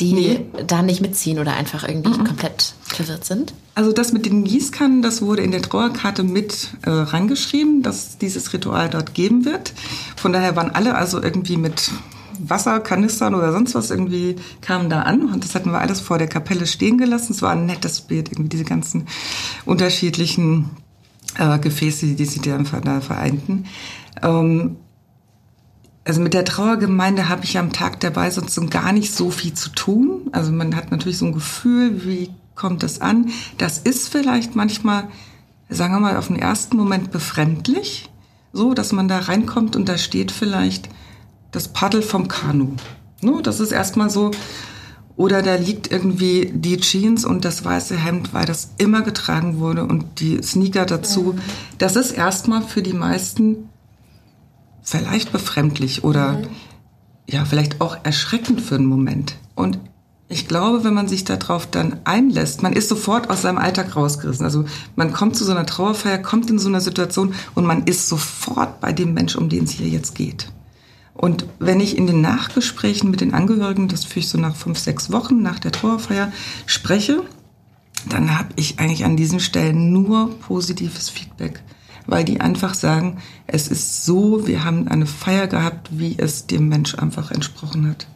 [0.00, 0.46] Die nee.
[0.66, 2.24] da nicht mitziehen oder einfach irgendwie mhm.
[2.24, 3.54] komplett verwirrt sind?
[3.74, 8.52] Also das mit den Gießkannen, das wurde in der Trauerkarte mit äh, reingeschrieben, dass dieses
[8.52, 9.72] Ritual dort geben wird.
[10.16, 11.90] Von daher waren alle also irgendwie mit
[12.38, 16.26] Wasserkanistern oder sonst was irgendwie kamen da an und das hatten wir alles vor der
[16.26, 17.32] Kapelle stehen gelassen.
[17.32, 19.06] Es war ein nettes Bild, irgendwie diese ganzen
[19.64, 20.70] unterschiedlichen
[21.38, 22.62] äh, Gefäße, die sich da
[23.00, 23.66] vereinten.
[24.22, 24.76] Ähm,
[26.04, 29.70] also mit der Trauergemeinde habe ich am Tag dabei sonst gar nicht so viel zu
[29.70, 30.28] tun.
[30.32, 33.30] Also man hat natürlich so ein Gefühl, wie kommt das an?
[33.56, 35.08] Das ist vielleicht manchmal,
[35.70, 38.10] sagen wir mal, auf den ersten Moment befremdlich,
[38.52, 40.90] so dass man da reinkommt und da steht vielleicht
[41.52, 42.72] das Paddel vom Kanu.
[43.22, 44.30] No, das ist erstmal so.
[45.16, 49.84] Oder da liegt irgendwie die Jeans und das weiße Hemd, weil das immer getragen wurde
[49.84, 51.36] und die Sneaker dazu.
[51.78, 53.68] Das ist erstmal für die meisten
[54.84, 56.46] vielleicht befremdlich oder mhm.
[57.28, 59.36] ja, vielleicht auch erschreckend für einen Moment.
[59.56, 59.80] Und
[60.28, 64.44] ich glaube, wenn man sich darauf dann einlässt, man ist sofort aus seinem Alltag rausgerissen.
[64.44, 64.64] Also
[64.96, 68.80] man kommt zu so einer Trauerfeier, kommt in so einer Situation und man ist sofort
[68.80, 70.50] bei dem Mensch, um den es hier jetzt geht.
[71.14, 74.78] Und wenn ich in den Nachgesprächen mit den Angehörigen, das führe ich so nach fünf,
[74.78, 76.32] sechs Wochen nach der Trauerfeier,
[76.66, 77.22] spreche,
[78.08, 81.62] dann habe ich eigentlich an diesen Stellen nur positives Feedback
[82.06, 86.68] weil die einfach sagen, es ist so, wir haben eine Feier gehabt, wie es dem
[86.68, 88.06] Mensch einfach entsprochen hat.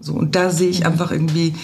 [0.00, 0.86] So, und da sehe ich mhm.
[0.86, 1.54] einfach irgendwie,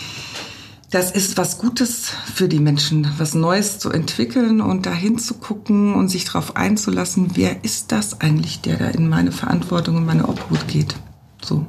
[0.90, 5.94] das ist was Gutes für die Menschen, was Neues zu entwickeln und dahin zu gucken
[5.94, 10.28] und sich darauf einzulassen, wer ist das eigentlich, der da in meine Verantwortung und meine
[10.28, 10.94] Obhut geht.
[11.42, 11.66] So.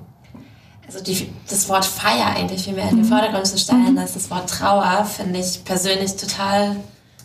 [0.86, 3.10] Also die, das Wort Feier eigentlich viel mehr in den mhm.
[3.10, 3.98] Vordergrund zu stellen, mhm.
[3.98, 6.78] als das Wort Trauer, finde ich persönlich total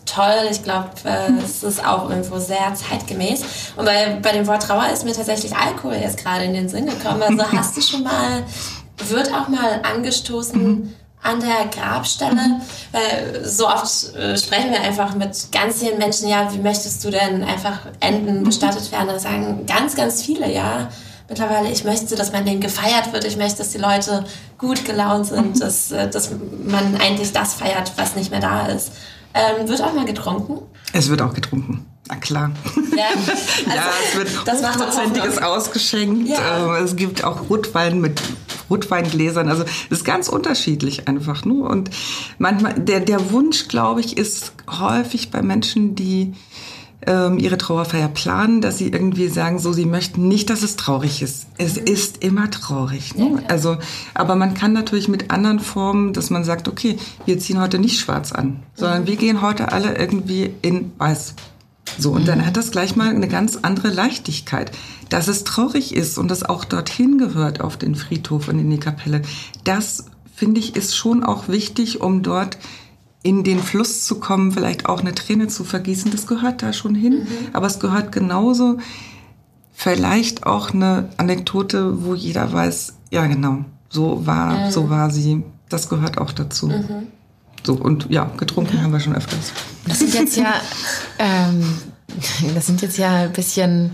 [0.05, 0.47] toll.
[0.49, 3.43] Ich glaube, äh, es ist auch irgendwo sehr zeitgemäß.
[3.75, 6.85] Und bei, bei dem Wort Trauer ist mir tatsächlich Alkohol jetzt gerade in den Sinn
[6.85, 7.39] gekommen.
[7.39, 8.43] Also hast du schon mal,
[9.07, 10.93] wird auch mal angestoßen mhm.
[11.21, 12.35] an der Grabstelle?
[12.35, 12.61] Mhm.
[12.91, 17.09] Weil so oft äh, sprechen wir einfach mit ganz vielen Menschen, ja, wie möchtest du
[17.09, 19.07] denn einfach enden, bestattet werden?
[19.07, 20.89] Da sagen ganz, ganz viele, ja.
[21.29, 23.23] Mittlerweile, ich möchte, dass mein Leben gefeiert wird.
[23.23, 24.25] Ich möchte, dass die Leute
[24.57, 26.31] gut gelaunt sind, dass, äh, dass
[26.65, 28.91] man eigentlich das feiert, was nicht mehr da ist.
[29.33, 30.59] Ähm, wird auch mal getrunken?
[30.93, 31.85] Es wird auch getrunken.
[32.07, 32.51] Na klar.
[32.95, 36.27] Ja, also, ja es wird hochprozentiges ausgeschenkt.
[36.27, 36.77] Ja.
[36.77, 38.21] Ähm, es gibt auch Rotwein mit
[38.69, 39.47] Rotweingläsern.
[39.49, 41.69] Also es ist ganz unterschiedlich einfach nur.
[41.69, 41.89] Und
[42.37, 46.33] manchmal, der, der Wunsch, glaube ich, ist häufig bei Menschen, die
[47.07, 51.21] ähm, ihre Trauerfeier planen, dass sie irgendwie sagen, so sie möchten nicht, dass es traurig
[51.21, 51.47] ist.
[51.57, 51.87] Es mhm.
[51.87, 53.15] ist immer traurig.
[53.15, 53.41] Ne?
[53.41, 53.77] Ja, also,
[54.13, 57.99] aber man kann natürlich mit anderen Formen, dass man sagt, okay, wir ziehen heute nicht
[57.99, 59.07] schwarz an, sondern mhm.
[59.07, 61.35] wir gehen heute alle irgendwie in weiß.
[61.97, 62.27] So, und mhm.
[62.27, 64.71] dann hat das gleich mal eine ganz andere Leichtigkeit.
[65.09, 68.79] Dass es traurig ist und es auch dorthin gehört auf den Friedhof und in die
[68.79, 69.21] Kapelle,
[69.63, 72.57] das finde ich ist schon auch wichtig, um dort
[73.23, 76.93] in den Fluss zu kommen, vielleicht auch eine Träne zu vergießen, das gehört da schon
[76.93, 77.19] hin.
[77.19, 77.27] Mhm.
[77.53, 78.77] Aber es gehört genauso
[79.73, 84.71] vielleicht auch eine Anekdote, wo jeder weiß, ja genau, so war, mhm.
[84.71, 85.43] so war sie.
[85.69, 86.67] Das gehört auch dazu.
[86.67, 87.07] Mhm.
[87.63, 89.53] So, und ja, getrunken haben wir schon öfters.
[89.87, 90.55] Das sind jetzt ja,
[91.17, 91.63] ähm,
[92.53, 93.91] das sind jetzt ja ein bisschen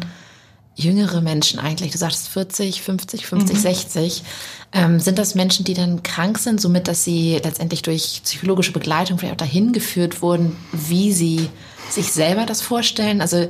[0.79, 1.91] jüngere Menschen eigentlich.
[1.91, 3.61] Du sagst 40, 50, 50, mhm.
[3.61, 4.23] 60.
[4.71, 9.17] Ähm, sind das Menschen, die dann krank sind, somit, dass sie letztendlich durch psychologische Begleitung
[9.17, 11.49] vielleicht auch dahin geführt wurden, wie sie
[11.89, 13.21] sich selber das vorstellen?
[13.21, 13.49] Also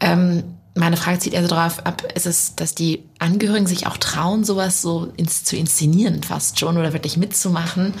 [0.00, 3.96] ähm, meine Frage zieht eher so drauf ab, ist es, dass die Angehörigen sich auch
[3.96, 7.94] trauen, sowas so ins, zu inszenieren fast schon oder wirklich mitzumachen,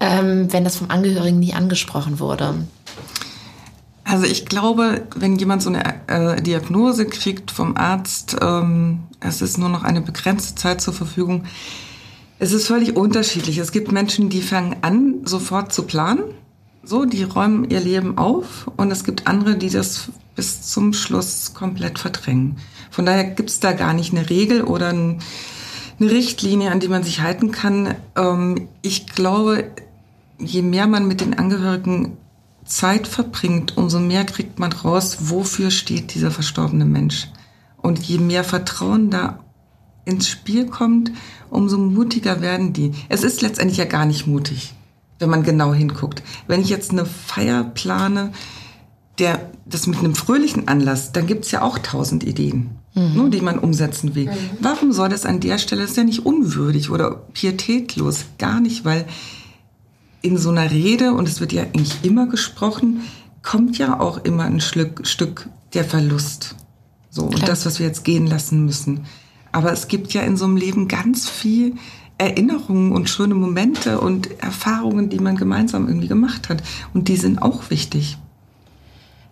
[0.00, 2.54] ähm, wenn das vom Angehörigen nie angesprochen wurde?
[4.08, 9.58] Also ich glaube, wenn jemand so eine äh, Diagnose kriegt vom Arzt, ähm, es ist
[9.58, 11.44] nur noch eine begrenzte Zeit zur Verfügung,
[12.38, 13.58] es ist völlig unterschiedlich.
[13.58, 16.22] Es gibt Menschen, die fangen an, sofort zu planen.
[16.82, 18.70] So, die räumen ihr Leben auf.
[18.78, 22.56] Und es gibt andere, die das bis zum Schluss komplett verdrängen.
[22.90, 25.18] Von daher gibt es da gar nicht eine Regel oder ein,
[26.00, 27.94] eine Richtlinie, an die man sich halten kann.
[28.16, 29.64] Ähm, ich glaube,
[30.38, 32.16] je mehr man mit den Angehörigen
[32.68, 37.28] Zeit verbringt, umso mehr kriegt man raus, wofür steht dieser verstorbene Mensch.
[37.78, 39.40] Und je mehr Vertrauen da
[40.04, 41.10] ins Spiel kommt,
[41.50, 42.92] umso mutiger werden die.
[43.08, 44.74] Es ist letztendlich ja gar nicht mutig,
[45.18, 46.22] wenn man genau hinguckt.
[46.46, 48.32] Wenn ich jetzt eine Feier plane,
[49.18, 53.22] der, das mit einem fröhlichen Anlass, dann gibt's ja auch tausend Ideen, mhm.
[53.22, 54.26] ne, die man umsetzen will.
[54.26, 54.50] Mhm.
[54.60, 58.84] Warum soll das an der Stelle, das ist ja nicht unwürdig oder pietätlos, gar nicht,
[58.84, 59.06] weil
[60.22, 63.02] in so einer Rede, und es wird ja eigentlich immer gesprochen,
[63.42, 66.56] kommt ja auch immer ein Stück, Stück der Verlust.
[67.10, 69.06] So, und das, was wir jetzt gehen lassen müssen.
[69.52, 71.76] Aber es gibt ja in so einem Leben ganz viel
[72.18, 76.62] Erinnerungen und schöne Momente und Erfahrungen, die man gemeinsam irgendwie gemacht hat.
[76.92, 78.18] Und die sind auch wichtig.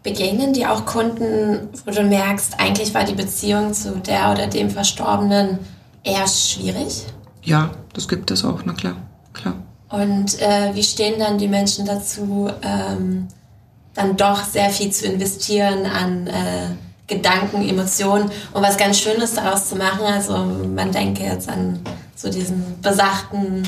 [0.02, 4.70] Begegnen die auch Kunden, wo du merkst, eigentlich war die Beziehung zu der oder dem
[4.70, 5.58] Verstorbenen
[6.04, 7.06] eher schwierig?
[7.42, 8.96] Ja, das gibt es auch, na klar,
[9.32, 9.54] klar.
[9.88, 13.28] Und äh, wie stehen dann die Menschen dazu, ähm,
[13.94, 16.68] dann doch sehr viel zu investieren an äh,
[17.06, 20.04] Gedanken, Emotionen und was ganz Schönes daraus zu machen.
[20.04, 21.80] Also man denke jetzt an
[22.16, 23.62] so diesen besachten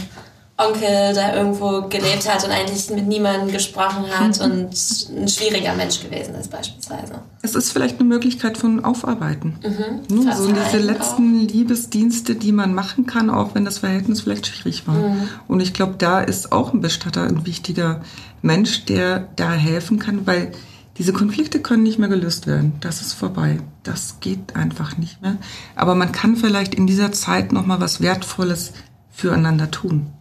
[0.60, 4.44] Onkel, der irgendwo gelebt hat und eigentlich mit niemandem gesprochen hat mhm.
[4.44, 7.20] und ein schwieriger Mensch gewesen ist beispielsweise.
[7.42, 9.56] Es ist vielleicht eine Möglichkeit von Aufarbeiten.
[9.62, 10.24] Mhm.
[10.24, 10.36] Ne?
[10.36, 11.52] So diese letzten auch.
[11.52, 14.96] Liebesdienste, die man machen kann, auch wenn das Verhältnis vielleicht schwierig war.
[14.96, 15.28] Mhm.
[15.46, 18.00] Und ich glaube, da ist auch ein Bestatter ein wichtiger
[18.42, 20.50] Mensch, der da helfen kann, weil
[20.98, 22.72] diese Konflikte können nicht mehr gelöst werden.
[22.80, 23.60] Das ist vorbei.
[23.84, 25.36] Das geht einfach nicht mehr.
[25.76, 28.72] Aber man kann vielleicht in dieser Zeit noch mal was Wertvolles
[29.12, 30.12] füreinander tun.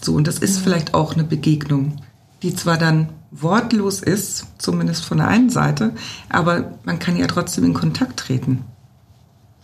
[0.00, 0.64] So und das ist mhm.
[0.64, 1.96] vielleicht auch eine Begegnung,
[2.42, 5.92] die zwar dann wortlos ist, zumindest von der einen Seite,
[6.28, 8.64] aber man kann ja trotzdem in Kontakt treten.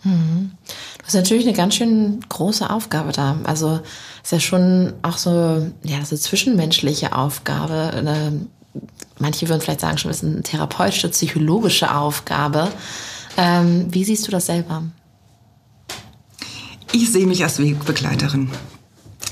[0.03, 0.51] Mhm.
[0.99, 3.37] Das ist natürlich eine ganz schön große Aufgabe da.
[3.43, 3.79] Also
[4.23, 8.47] ist ja schon auch so, ja, so eine zwischenmenschliche Aufgabe, eine
[9.19, 12.71] manche würden vielleicht sagen, schon ist eine therapeutische, psychologische Aufgabe.
[13.37, 14.83] Ähm, wie siehst du das selber?
[16.91, 18.49] Ich sehe mich als Wegbegleiterin.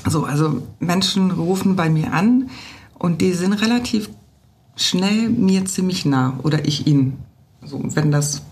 [0.06, 2.50] So, also Menschen rufen bei mir an
[2.98, 4.10] und die sind relativ
[4.76, 7.18] schnell mir ziemlich nah oder ich ihnen.
[7.64, 8.42] So, wenn das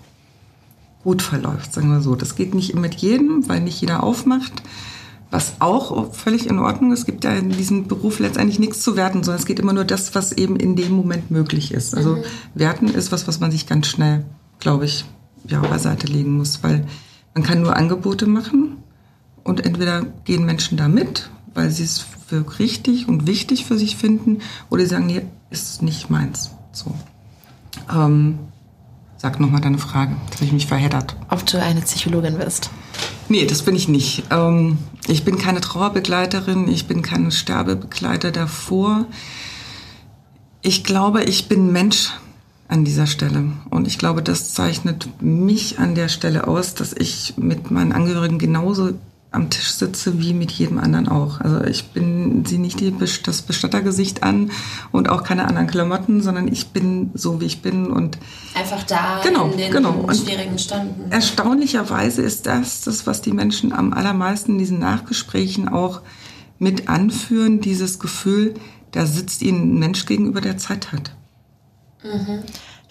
[1.02, 2.14] gut verläuft, sagen wir so.
[2.14, 4.62] Das geht nicht mit jedem, weil nicht jeder aufmacht
[5.32, 7.00] was auch völlig in Ordnung ist.
[7.00, 9.86] Es gibt ja in diesem Beruf letztendlich nichts zu werten, sondern es geht immer nur
[9.86, 11.96] das, was eben in dem Moment möglich ist.
[11.96, 12.22] Also mhm.
[12.54, 14.26] werten ist was, was man sich ganz schnell,
[14.60, 15.06] glaube ich,
[15.48, 16.86] ja, beiseite legen muss, weil
[17.34, 18.76] man kann nur Angebote machen
[19.42, 23.96] und entweder gehen Menschen da mit, weil sie es für richtig und wichtig für sich
[23.96, 24.38] finden,
[24.70, 26.50] oder sie sagen, nee, ist nicht meins.
[26.72, 26.94] So.
[27.92, 28.38] Ähm,
[29.16, 30.16] sag nochmal deine Frage.
[30.26, 31.16] Jetzt habe ich mich verheddert.
[31.30, 32.70] Ob du eine Psychologin wirst?
[33.28, 34.24] Nee, das bin ich nicht.
[34.30, 39.06] Ähm, ich bin keine Trauerbegleiterin, ich bin kein Sterbebegleiter davor.
[40.60, 42.12] Ich glaube, ich bin Mensch
[42.68, 43.52] an dieser Stelle.
[43.70, 48.38] Und ich glaube, das zeichnet mich an der Stelle aus, dass ich mit meinen Angehörigen
[48.38, 48.92] genauso
[49.32, 51.40] am Tisch sitze wie mit jedem anderen auch.
[51.40, 54.50] Also ich bin sie nicht die, das Bestattergesicht an
[54.92, 58.18] und auch keine anderen Klamotten, sondern ich bin so wie ich bin und
[58.54, 60.06] einfach da genau, in den genau.
[60.12, 61.10] schwierigen Stunden.
[61.10, 66.02] Erstaunlicherweise ist das das, was die Menschen am allermeisten in diesen Nachgesprächen auch
[66.58, 68.54] mit anführen, dieses Gefühl,
[68.92, 71.16] da sitzt ihnen ein Mensch gegenüber, der Zeit hat.
[72.04, 72.42] Mhm.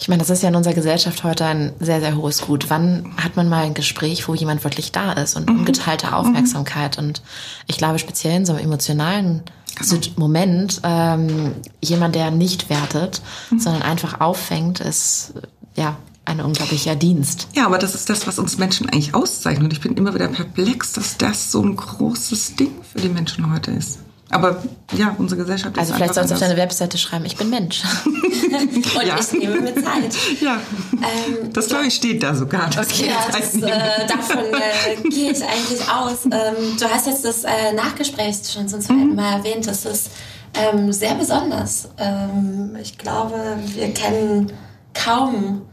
[0.01, 2.71] Ich meine, das ist ja in unserer Gesellschaft heute ein sehr, sehr hohes Gut.
[2.71, 5.59] Wann hat man mal ein Gespräch, wo jemand wirklich da ist und mhm.
[5.59, 6.13] ungeteilte mhm.
[6.13, 6.97] Aufmerksamkeit?
[6.97, 7.05] Mhm.
[7.05, 7.21] Und
[7.67, 9.43] ich glaube, speziell in so einem emotionalen
[9.75, 10.01] genau.
[10.15, 13.59] Moment, ähm, jemand, der nicht wertet, mhm.
[13.59, 15.33] sondern einfach auffängt, ist
[15.75, 17.47] ja ein unglaublicher Dienst.
[17.53, 19.65] Ja, aber das ist das, was uns Menschen eigentlich auszeichnet.
[19.65, 23.53] Und ich bin immer wieder perplex, dass das so ein großes Ding für die Menschen
[23.53, 23.99] heute ist.
[24.31, 24.63] Aber
[24.93, 27.83] ja, unsere Gesellschaft ist Also vielleicht sollst du auf deine Webseite schreiben, ich bin Mensch.
[28.05, 29.17] Und ja.
[29.19, 30.15] ich nehme mir Zeit.
[30.39, 30.59] Ja,
[30.93, 32.69] ähm, das glaube ich steht da sogar.
[32.69, 36.25] Okay, ja, das, äh, davon äh, gehe ich eigentlich aus.
[36.25, 39.15] Ähm, du hast jetzt das äh, Nachgespräch schon zum zweiten mhm.
[39.15, 39.67] Mal erwähnt.
[39.67, 40.11] Das ist
[40.53, 41.89] ähm, sehr besonders.
[41.97, 44.51] Ähm, ich glaube, wir kennen
[44.93, 45.63] kaum...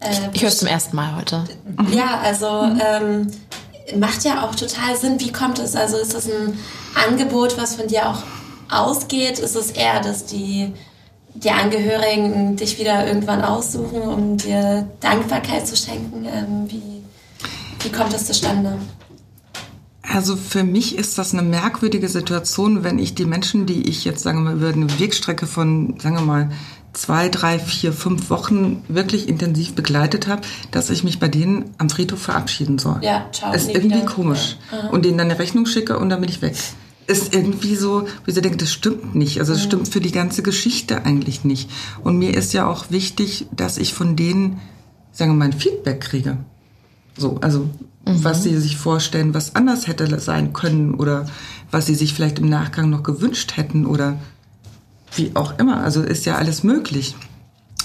[0.00, 1.44] Äh, ich höre es zum ersten Mal heute.
[1.90, 2.62] Ja, also...
[2.62, 3.30] Mhm
[3.94, 5.20] macht ja auch total Sinn.
[5.20, 5.76] Wie kommt es?
[5.76, 6.58] Also ist das ein
[6.94, 8.22] Angebot, was von dir auch
[8.70, 9.38] ausgeht?
[9.38, 10.72] Ist es eher, dass die,
[11.34, 16.24] die Angehörigen dich wieder irgendwann aussuchen, um dir Dankbarkeit zu schenken?
[16.24, 17.02] Ähm, wie,
[17.84, 18.78] wie kommt das zustande?
[20.02, 24.22] Also für mich ist das eine merkwürdige Situation, wenn ich die Menschen, die ich jetzt,
[24.22, 26.50] sagen wir mal, über eine Wegstrecke von, sagen wir mal,
[26.96, 31.90] zwei, drei, vier, fünf Wochen wirklich intensiv begleitet habe, dass ich mich bei denen am
[31.90, 32.98] Friedhof verabschieden soll.
[33.02, 33.52] Ja, ciao.
[33.52, 34.06] Ist irgendwie wieder.
[34.06, 34.56] komisch.
[34.72, 34.88] Ja.
[34.88, 36.54] Und denen dann eine Rechnung schicke und dann bin ich weg.
[37.06, 39.38] Ist irgendwie so, wie sie denken, das stimmt nicht.
[39.38, 39.66] Also es mhm.
[39.66, 41.70] stimmt für die ganze Geschichte eigentlich nicht.
[42.02, 44.60] Und mir ist ja auch wichtig, dass ich von denen,
[45.12, 46.38] sagen wir mal, ein Feedback kriege.
[47.16, 47.60] So, also
[48.06, 48.24] mhm.
[48.24, 51.26] was sie sich vorstellen, was anders hätte sein können oder
[51.70, 54.18] was sie sich vielleicht im Nachgang noch gewünscht hätten oder
[55.16, 55.80] wie auch immer.
[55.80, 57.14] Also ist ja alles möglich.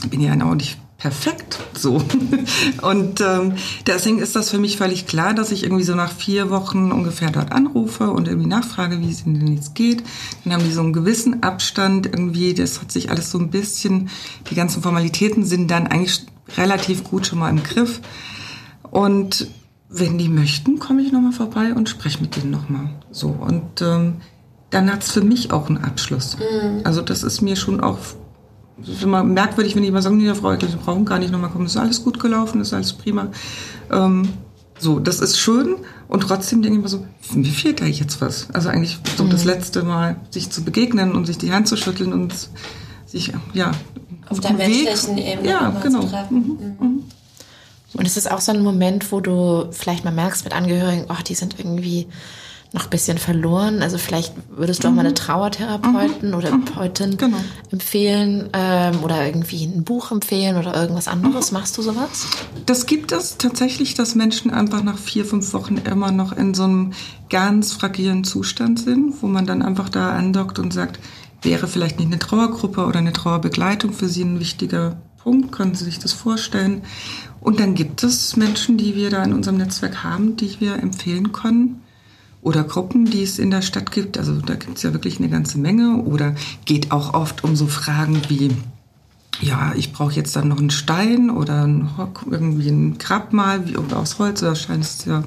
[0.04, 2.02] Ich bin ja auch nicht perfekt so.
[2.82, 3.54] Und ähm,
[3.88, 7.32] deswegen ist das für mich völlig klar, dass ich irgendwie so nach vier Wochen ungefähr
[7.32, 10.04] dort anrufe und irgendwie nachfrage, wie es ihnen denn jetzt geht.
[10.44, 14.10] Dann haben die so einen gewissen Abstand irgendwie, das hat sich alles so ein bisschen,
[14.50, 18.02] die ganzen Formalitäten sind dann eigentlich relativ gut schon mal im Griff.
[18.92, 19.48] Und
[19.90, 22.90] wenn die möchten, komme ich nochmal vorbei und spreche mit denen nochmal.
[23.12, 23.30] So.
[23.30, 24.18] Und ähm,
[24.72, 26.38] dann hat es für mich auch einen Abschluss.
[26.38, 26.82] Mhm.
[26.84, 28.00] Also das ist mir schon auch
[28.78, 31.52] das ist immer merkwürdig, wenn die immer sagen, nee, Frau Sie brauchen gar nicht nochmal
[31.52, 33.28] kommen, ist alles gut gelaufen, ist alles prima.
[33.92, 34.30] Ähm,
[34.80, 35.76] so, das ist schön
[36.08, 37.06] und trotzdem denke ich mir so,
[37.36, 38.48] mir fehlt da jetzt was.
[38.52, 39.30] Also eigentlich so mhm.
[39.30, 42.34] das letzte Mal, sich zu begegnen und sich die Hand zu schütteln und
[43.06, 43.72] sich, ja,
[44.30, 46.04] auf der menschlichen Ebene ja, genau.
[46.30, 46.38] Mhm.
[46.38, 46.76] Mhm.
[46.80, 47.04] mhm.
[47.94, 51.22] Und es ist auch so ein Moment, wo du vielleicht mal merkst mit Angehörigen, oh,
[51.28, 52.08] die sind irgendwie
[52.74, 53.82] noch ein bisschen verloren.
[53.82, 55.16] Also vielleicht würdest du auch mal eine mhm.
[55.16, 56.36] Trauertherapeutin mhm.
[56.36, 57.38] oder Therapeutin genau.
[57.70, 61.52] empfehlen ähm, oder irgendwie ein Buch empfehlen oder irgendwas anderes.
[61.52, 61.58] Mhm.
[61.58, 62.28] Machst du sowas?
[62.66, 66.64] Das gibt es tatsächlich, dass Menschen einfach nach vier, fünf Wochen immer noch in so
[66.64, 66.94] einem
[67.30, 71.00] ganz fragilen Zustand sind, wo man dann einfach da andockt und sagt,
[71.42, 75.52] wäre vielleicht nicht eine Trauergruppe oder eine Trauerbegleitung für Sie ein wichtiger Punkt?
[75.52, 76.84] Können Sie sich das vorstellen?
[77.42, 81.34] Und dann gibt es Menschen, die wir da in unserem Netzwerk haben, die wir empfehlen
[81.34, 81.82] können
[82.42, 84.18] oder Gruppen, die es in der Stadt gibt.
[84.18, 85.98] Also da gibt es ja wirklich eine ganze Menge.
[86.04, 88.52] Oder geht auch oft um so Fragen wie,
[89.42, 91.90] ja, ich brauche jetzt dann noch einen Stein oder ein,
[92.30, 95.24] irgendwie ein Grabmal, wie aus Holz, oder scheint es ja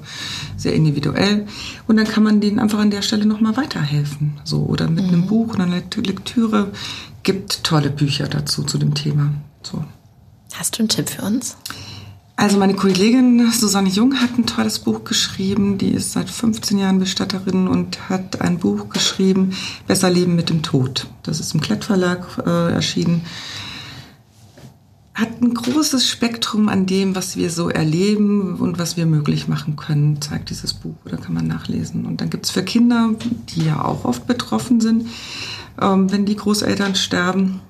[0.57, 1.47] sehr individuell.
[1.87, 4.41] Und dann kann man denen einfach an der Stelle nochmal weiterhelfen.
[4.45, 5.11] So, oder mit mhm.
[5.11, 6.73] einem Buch oder einer Lektüre.
[7.23, 9.31] Gibt tolle Bücher dazu, zu dem Thema.
[9.63, 9.85] So.
[10.55, 11.57] Hast du einen Tipp für uns?
[12.37, 15.79] Also meine Kollegin Susanne Jung hat ein tolles Buch geschrieben.
[15.79, 19.53] Die ist seit 15 Jahren Bestatterin und hat ein Buch geschrieben,
[19.87, 21.07] Besser Leben mit dem Tod.
[21.23, 23.23] Das ist im Klettverlag äh, erschienen.
[25.15, 29.77] Hat ein großes Spektrum an dem, was wir so erleben und was wir möglich machen
[29.77, 30.97] können, zeigt dieses Buch.
[31.05, 32.05] Da kann man nachlesen.
[32.05, 33.11] Und dann gibt's für Kinder,
[33.51, 35.07] die ja auch oft betroffen sind,
[35.81, 37.61] ähm, wenn die Großeltern sterben,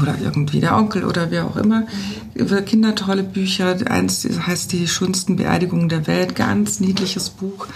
[0.00, 1.86] oder irgendwie der Onkel oder wer auch immer.
[2.34, 3.76] Über Kinder tolle Bücher.
[3.88, 6.34] Eins heißt Die schönsten Beerdigungen der Welt.
[6.34, 7.66] Ganz niedliches Buch,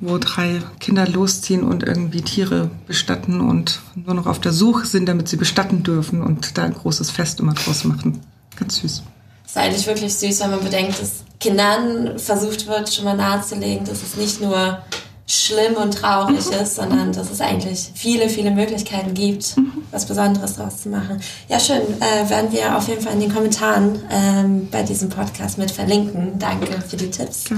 [0.00, 5.06] wo drei Kinder losziehen und irgendwie Tiere bestatten und nur noch auf der Suche sind,
[5.06, 8.20] damit sie bestatten dürfen und da ein großes Fest immer draus machen.
[8.56, 9.02] Ganz süß.
[9.42, 13.84] Das ist eigentlich wirklich süß, wenn man bedenkt, dass Kindern versucht wird, schon mal nahezulegen,
[13.84, 14.78] dass es nicht nur
[15.26, 19.72] schlimm und traurig ist, sondern dass es eigentlich viele, viele Möglichkeiten gibt, mhm.
[19.90, 21.20] was Besonderes daraus zu machen.
[21.48, 21.80] Ja, schön.
[22.00, 26.38] Äh, werden wir auf jeden Fall in den Kommentaren ähm, bei diesem Podcast mit verlinken.
[26.38, 27.48] Danke für die Tipps.
[27.50, 27.56] Ja.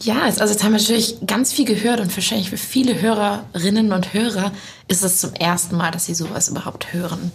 [0.00, 4.14] Ja, also jetzt haben wir natürlich ganz viel gehört und wahrscheinlich für viele Hörerinnen und
[4.14, 4.52] Hörer
[4.86, 7.32] ist es zum ersten Mal, dass sie sowas überhaupt hören.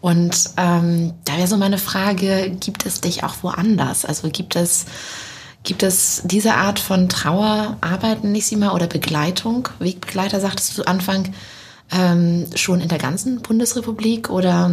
[0.00, 4.04] Und ähm, da wäre so meine Frage, gibt es dich auch woanders?
[4.04, 4.84] Also gibt es,
[5.66, 9.68] gibt es diese Art von Trauerarbeit, Nissima, oder Begleitung?
[9.80, 11.34] Wegbegleiter, sagtest du zu Anfang,
[11.90, 14.70] ähm, schon in der ganzen Bundesrepublik oder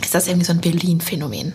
[0.00, 1.52] ist das irgendwie so ein Berlin-Phänomen?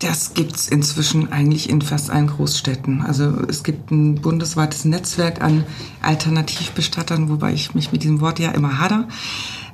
[0.00, 3.02] Das gibt es inzwischen eigentlich in fast allen Großstädten.
[3.02, 5.64] Also es gibt ein bundesweites Netzwerk an
[6.02, 9.08] Alternativbestattern, wobei ich mich mit diesem Wort ja immer hader.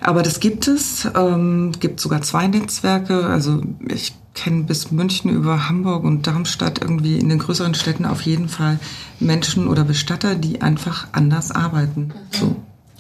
[0.01, 1.07] Aber das gibt es.
[1.14, 3.27] Ähm, gibt sogar zwei Netzwerke.
[3.27, 8.22] Also ich kenne bis München über Hamburg und Darmstadt irgendwie in den größeren Städten auf
[8.22, 8.78] jeden Fall
[9.20, 12.01] Menschen oder Bestatter, die einfach anders arbeiten.
[12.01, 12.12] Mhm.
[12.39, 12.57] So.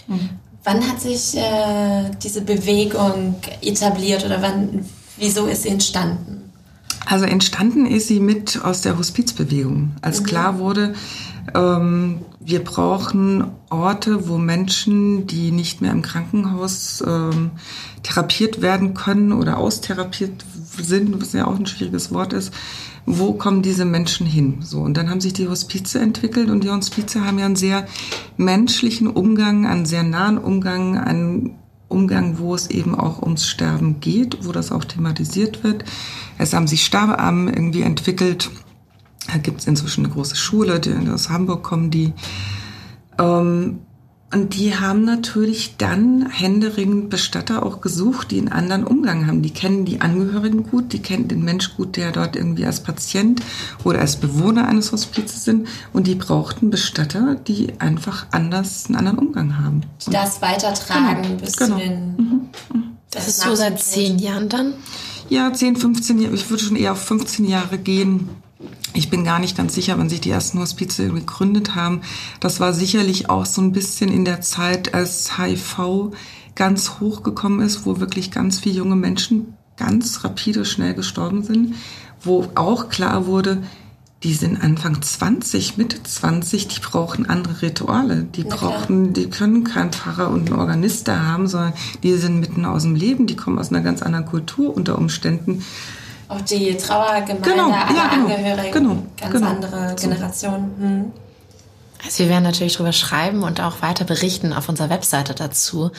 [0.06, 0.30] Mhm.
[0.62, 4.86] Wann hat sich äh, diese Bewegung etabliert oder wann,
[5.18, 6.50] wieso ist sie entstanden?
[7.04, 10.24] Also entstanden ist sie mit aus der Hospizbewegung, als mhm.
[10.24, 10.94] klar wurde,
[11.54, 17.52] ähm, wir brauchen Orte, wo Menschen, die nicht mehr im Krankenhaus ähm,
[18.02, 20.44] therapiert werden können oder austherapiert
[20.82, 22.52] sind, was ja auch ein schwieriges Wort ist,
[23.06, 24.58] wo kommen diese Menschen hin?
[24.60, 27.86] So und dann haben sich die Hospize entwickelt und die Hospize haben ja einen sehr
[28.36, 31.56] menschlichen Umgang, einen sehr nahen Umgang, einen
[31.88, 35.84] Umgang, wo es eben auch ums Sterben geht, wo das auch thematisiert wird.
[36.38, 38.50] Es haben sich Sterbearmen irgendwie entwickelt.
[39.30, 42.12] Da gibt es inzwischen eine große Schule, die aus Hamburg kommen, die
[43.18, 43.80] ähm,
[44.34, 49.42] und die haben natürlich dann händeringend Bestatter auch gesucht, die einen anderen Umgang haben.
[49.42, 53.40] Die kennen die Angehörigen gut, die kennen den Mensch gut, der dort irgendwie als Patient
[53.84, 55.68] oder als Bewohner eines Hospizes sind.
[55.92, 59.82] Und die brauchten Bestatter, die einfach anders einen anderen Umgang haben.
[60.04, 61.78] Die das weitertragen genau, bis genau.
[61.78, 62.16] zu den...
[62.16, 62.82] Mhm, mhm.
[63.12, 64.74] Das, das ist so seit zehn Jahren dann?
[65.28, 66.34] Ja, 10, 15 Jahre.
[66.34, 68.28] Ich würde schon eher auf 15 Jahre gehen.
[68.92, 72.02] Ich bin gar nicht ganz sicher, wann sich die ersten Hospize gegründet haben.
[72.40, 76.12] Das war sicherlich auch so ein bisschen in der Zeit, als HIV
[76.54, 81.74] ganz hochgekommen ist, wo wirklich ganz viele junge Menschen ganz rapide schnell gestorben sind,
[82.22, 83.62] wo auch klar wurde,
[84.24, 88.24] die sind Anfang 20, Mitte 20, die brauchen andere Rituale.
[88.24, 92.64] Die brauchen, die können keinen Pfarrer und einen Organist da haben, sondern die sind mitten
[92.64, 95.62] aus dem Leben, die kommen aus einer ganz anderen Kultur unter Umständen.
[96.34, 99.46] Auch die Trauergemeinde genau, aller ja, genau, Angehörigen, genau, ganz genau.
[99.48, 100.70] andere Generation.
[100.78, 101.12] Hm.
[102.04, 105.90] Also wir werden natürlich drüber schreiben und auch weiter berichten auf unserer Webseite dazu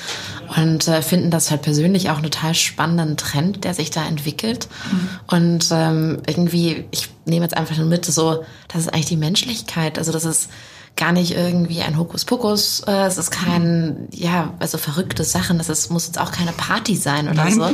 [0.55, 4.67] und äh, finden das halt persönlich auch einen total spannenden Trend, der sich da entwickelt.
[4.91, 5.09] Mhm.
[5.27, 9.97] Und ähm, irgendwie, ich nehme jetzt einfach nur mit, so, das ist eigentlich die Menschlichkeit.
[9.97, 10.49] Also das ist
[10.96, 12.82] gar nicht irgendwie ein Hokuspokus.
[12.88, 15.58] Äh, es ist kein, ja, also verrückte Sachen.
[15.58, 17.54] Das ist, muss jetzt auch keine Party sein oder Nein.
[17.54, 17.70] so,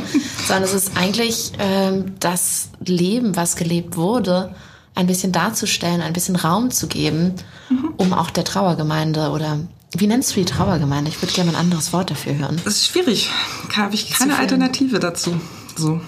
[0.46, 4.54] sondern es ist eigentlich ähm, das Leben, was gelebt wurde
[4.94, 7.34] ein bisschen darzustellen, ein bisschen Raum zu geben,
[7.70, 7.94] mhm.
[7.96, 9.58] um auch der Trauergemeinde oder
[9.94, 11.10] wie nennst du die Trauergemeinde?
[11.10, 12.60] Ich würde gerne ein anderes Wort dafür hören.
[12.64, 13.30] Das ist schwierig.
[13.76, 15.38] Habe ich keine Alternative dazu.
[15.76, 16.00] So.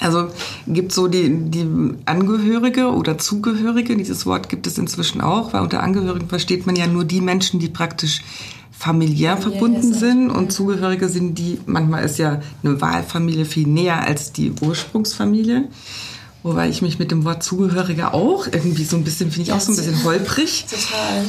[0.00, 0.28] Also
[0.66, 1.66] gibt so die, die
[2.04, 6.86] Angehörige oder Zugehörige, dieses Wort gibt es inzwischen auch, weil unter Angehörigen versteht man ja
[6.86, 8.22] nur die Menschen, die praktisch
[8.78, 14.32] familiär verbunden sind und Zugehörige sind die, manchmal ist ja eine Wahlfamilie viel näher als
[14.32, 15.68] die Ursprungsfamilie.
[16.42, 19.56] Wobei ich mich mit dem Wort Zugehörige auch irgendwie so ein bisschen, finde ich ja,
[19.56, 20.66] auch so ein bisschen holprig.
[20.70, 21.24] Total.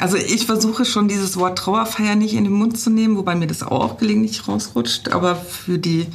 [0.00, 3.46] Also ich versuche schon dieses Wort Trauerfeier nicht in den Mund zu nehmen, wobei mir
[3.46, 5.12] das auch gelegentlich rausrutscht.
[5.12, 6.08] Aber für die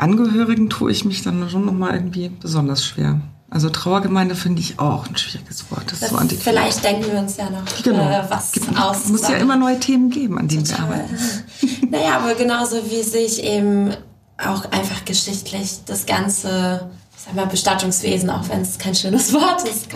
[0.00, 3.20] Angehörigen tue ich mich dann schon nochmal irgendwie besonders schwer.
[3.50, 5.90] Also Trauergemeinde finde ich auch ein schwieriges Wort.
[5.90, 8.08] Das das so vielleicht denken wir uns ja noch genau.
[8.08, 9.04] äh, was Gibt, aus.
[9.04, 10.88] Es muss ja immer neue Themen geben, an denen Total.
[10.88, 11.16] wir arbeiten.
[11.90, 13.90] naja, aber genauso wie sich eben
[14.38, 16.88] auch einfach geschichtlich das ganze
[17.20, 19.88] ich sag mal, Bestattungswesen, auch wenn es kein schönes Wort ist,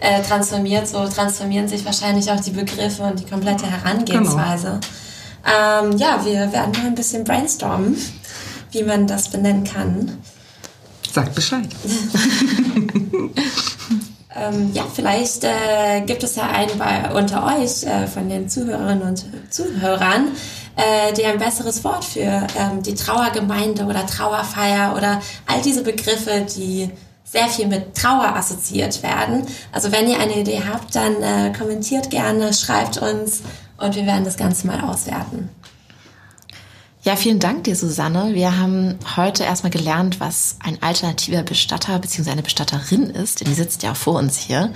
[0.00, 0.86] äh, transformiert.
[0.86, 4.78] So transformieren sich wahrscheinlich auch die Begriffe und die komplette Herangehensweise.
[4.78, 5.90] Genau.
[5.90, 7.96] Ähm, ja, wir werden mal ein bisschen brainstormen,
[8.72, 10.18] wie man das benennen kann.
[11.12, 11.68] Sagt Bescheid.
[14.34, 19.02] ähm, ja, vielleicht äh, gibt es ja einen bei, unter euch, äh, von den Zuhörerinnen
[19.02, 20.28] und Zuhörern,
[20.76, 26.46] äh, die ein besseres Wort für ähm, die Trauergemeinde oder Trauerfeier oder all diese Begriffe,
[26.56, 26.90] die
[27.24, 29.46] sehr viel mit Trauer assoziiert werden.
[29.72, 33.42] Also wenn ihr eine Idee habt, dann äh, kommentiert gerne, schreibt uns
[33.78, 35.48] und wir werden das Ganze mal auswerten.
[37.04, 38.32] Ja, vielen Dank dir, Susanne.
[38.32, 42.30] Wir haben heute erstmal gelernt, was ein alternativer Bestatter bzw.
[42.30, 44.72] eine Bestatterin ist, denn die sitzt ja vor uns hier.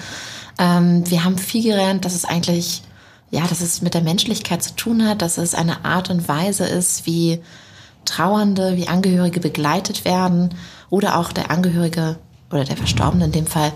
[0.59, 2.83] Ähm, wir haben viel gelernt, dass es eigentlich,
[3.31, 6.67] ja, dass es mit der Menschlichkeit zu tun hat, dass es eine Art und Weise
[6.67, 7.41] ist, wie
[8.05, 10.53] Trauernde, wie Angehörige begleitet werden
[10.91, 12.19] oder auch der Angehörige
[12.51, 13.71] oder der Verstorbene in dem Fall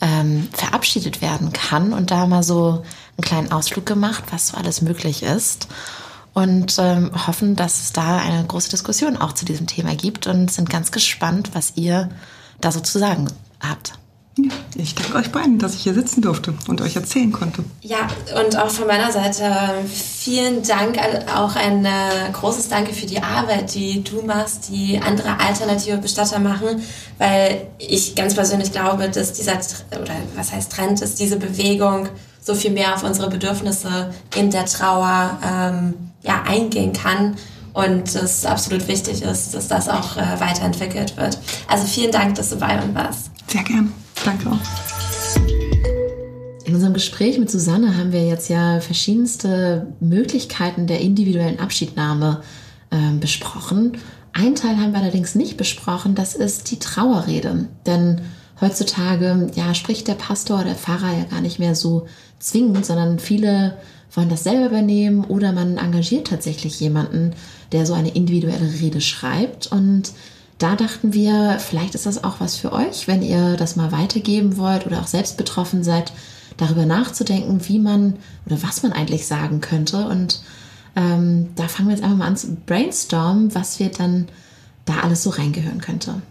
[0.00, 2.84] ähm, verabschiedet werden kann und da mal so
[3.16, 5.66] einen kleinen Ausflug gemacht, was so alles möglich ist
[6.36, 10.50] und ähm, hoffen, dass es da eine große Diskussion auch zu diesem Thema gibt und
[10.50, 12.10] sind ganz gespannt, was ihr
[12.60, 13.26] da so zu sagen
[13.58, 13.94] habt.
[14.76, 17.64] Ich danke euch beiden, dass ich hier sitzen durfte und euch erzählen konnte.
[17.80, 18.06] Ja,
[18.38, 19.50] und auch von meiner Seite
[19.88, 20.98] vielen Dank,
[21.34, 21.90] auch ein äh,
[22.34, 26.82] großes Danke für die Arbeit, die du machst, die andere alternative Bestatter machen,
[27.16, 29.54] weil ich ganz persönlich glaube, dass dieser,
[29.98, 32.10] oder was heißt Trend, ist diese Bewegung
[32.42, 35.94] so viel mehr auf unsere Bedürfnisse in der Trauer ähm,
[36.26, 37.36] ja, eingehen kann
[37.72, 41.38] und es absolut wichtig ist, dass das auch äh, weiterentwickelt wird.
[41.68, 43.30] Also vielen Dank, dass du bei uns warst.
[43.48, 43.92] Sehr gern.
[44.24, 44.58] Danke auch.
[46.64, 52.40] In unserem Gespräch mit Susanne haben wir jetzt ja verschiedenste Möglichkeiten der individuellen Abschiednahme
[52.90, 53.98] äh, besprochen.
[54.32, 57.68] Ein Teil haben wir allerdings nicht besprochen, das ist die Trauerrede.
[57.86, 58.22] Denn
[58.60, 62.06] heutzutage ja, spricht der Pastor oder der Pfarrer ja gar nicht mehr so
[62.38, 63.76] zwingend, sondern viele
[64.12, 67.34] wollen das selber übernehmen oder man engagiert tatsächlich jemanden,
[67.72, 69.66] der so eine individuelle Rede schreibt.
[69.66, 70.12] Und
[70.58, 74.56] da dachten wir, vielleicht ist das auch was für euch, wenn ihr das mal weitergeben
[74.56, 76.12] wollt oder auch selbst betroffen seid,
[76.56, 78.14] darüber nachzudenken, wie man
[78.46, 80.06] oder was man eigentlich sagen könnte.
[80.08, 80.40] Und
[80.94, 84.28] ähm, da fangen wir jetzt einfach mal an zu brainstormen, was wir dann
[84.86, 86.22] da alles so reingehören könnte.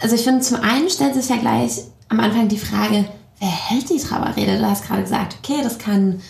[0.00, 3.06] Also ich finde, zum einen stellt sich ja gleich am Anfang die Frage,
[3.38, 4.58] wer hält die Trauerrede?
[4.58, 6.20] Du hast gerade gesagt, okay, das kann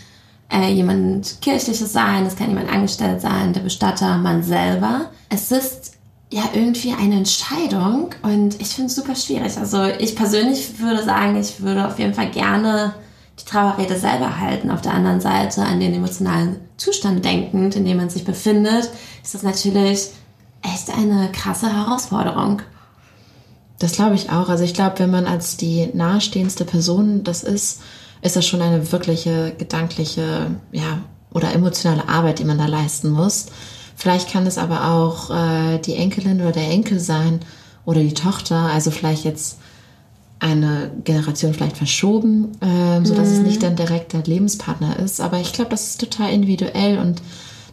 [0.52, 5.06] äh, jemand Kirchliches sein, das kann jemand angestellt sein, der Bestatter, man selber.
[5.28, 5.94] Es ist
[6.30, 9.56] ja irgendwie eine Entscheidung und ich finde es super schwierig.
[9.58, 12.94] Also ich persönlich würde sagen, ich würde auf jeden Fall gerne
[13.38, 14.70] die Trauerrede selber halten.
[14.70, 18.90] Auf der anderen Seite an den emotionalen Zustand denkend, in dem man sich befindet,
[19.22, 20.08] ist das natürlich
[20.62, 22.62] echt eine krasse Herausforderung.
[23.78, 24.48] Das glaube ich auch.
[24.48, 27.80] Also ich glaube, wenn man als die nahestehendste Person das ist,
[28.22, 31.02] ist das schon eine wirkliche gedankliche, ja,
[31.32, 33.46] oder emotionale Arbeit, die man da leisten muss.
[33.96, 37.40] Vielleicht kann es aber auch äh, die Enkelin oder der Enkel sein
[37.84, 39.58] oder die Tochter, also vielleicht jetzt
[40.38, 43.34] eine Generation vielleicht verschoben, äh, so dass mhm.
[43.34, 45.20] es nicht dann direkt der Lebenspartner ist.
[45.20, 47.22] Aber ich glaube, das ist total individuell und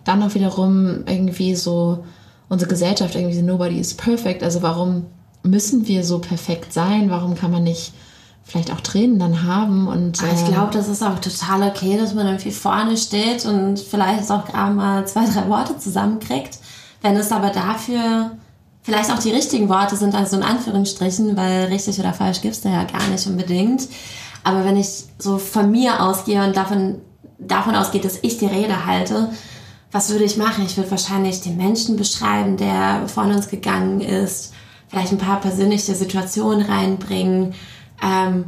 [0.04, 2.04] dann auch wiederum irgendwie so
[2.48, 4.44] unsere Gesellschaft irgendwie so nobody is perfect.
[4.44, 5.06] Also warum
[5.44, 7.10] müssen wir so perfekt sein?
[7.10, 7.94] Warum kann man nicht
[8.50, 9.88] vielleicht auch Tränen dann haben.
[9.88, 13.80] Und, äh ich glaube, das ist auch total okay, dass man irgendwie vorne steht und
[13.80, 16.60] vielleicht auch gerade mal zwei, drei Worte zusammenkriegt.
[17.02, 18.32] Wenn es aber dafür
[18.82, 22.62] vielleicht auch die richtigen Worte sind, also in Anführungsstrichen, weil richtig oder falsch gibt es
[22.62, 23.88] da ja gar nicht unbedingt.
[24.44, 27.00] Aber wenn ich so von mir ausgehe und davon,
[27.38, 29.30] davon ausgehe, dass ich die Rede halte,
[29.92, 30.66] was würde ich machen?
[30.66, 34.54] Ich würde wahrscheinlich den Menschen beschreiben, der von uns gegangen ist,
[34.88, 37.54] vielleicht ein paar persönliche Situationen reinbringen,
[38.04, 38.46] ähm,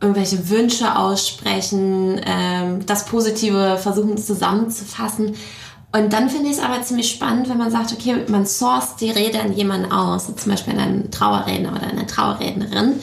[0.00, 5.34] irgendwelche Wünsche aussprechen, ähm, das Positive versuchen zusammenzufassen.
[5.90, 9.10] Und dann finde ich es aber ziemlich spannend, wenn man sagt, okay, man source die
[9.10, 13.00] Rede an jemanden aus, zum Beispiel an einen Trauerredner oder eine Trauerrednerin.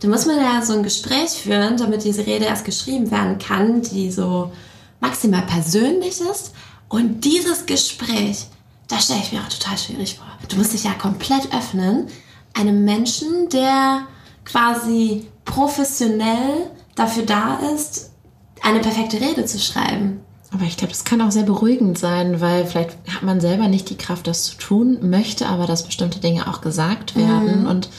[0.00, 3.80] Dann muss man ja so ein Gespräch führen, damit diese Rede erst geschrieben werden kann,
[3.80, 4.52] die so
[5.00, 6.52] maximal persönlich ist.
[6.88, 8.46] Und dieses Gespräch,
[8.88, 10.26] da stelle ich mir auch total schwierig vor.
[10.48, 12.08] Du musst dich ja komplett öffnen
[12.52, 14.06] einem Menschen, der
[14.46, 18.12] quasi professionell dafür da ist,
[18.62, 20.20] eine perfekte Rede zu schreiben.
[20.52, 23.90] Aber ich glaube, das kann auch sehr beruhigend sein, weil vielleicht hat man selber nicht
[23.90, 27.62] die Kraft, das zu tun, möchte aber, dass bestimmte Dinge auch gesagt werden.
[27.62, 27.66] Mhm.
[27.66, 27.90] Und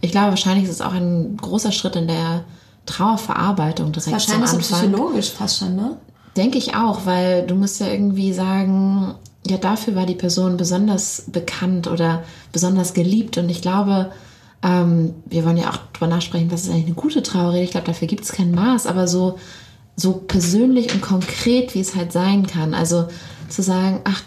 [0.00, 2.44] ich glaube, wahrscheinlich ist es auch ein großer Schritt in der
[2.86, 4.78] Trauerverarbeitung direkt Wahrscheinlich zum Anfang.
[4.78, 5.98] psychologisch fast schon, ne?
[6.36, 9.14] Denke ich auch, weil du musst ja irgendwie sagen,
[9.46, 12.22] ja, dafür war die Person besonders bekannt oder
[12.52, 13.36] besonders geliebt.
[13.36, 14.10] Und ich glaube,
[14.62, 17.62] ähm, wir wollen ja auch drüber nachsprechen, was ist eigentlich eine gute Trauerrede.
[17.62, 19.38] Ich glaube, dafür gibt es kein Maß, aber so,
[19.96, 22.74] so persönlich und konkret, wie es halt sein kann.
[22.74, 23.08] Also
[23.48, 24.22] zu sagen, ach,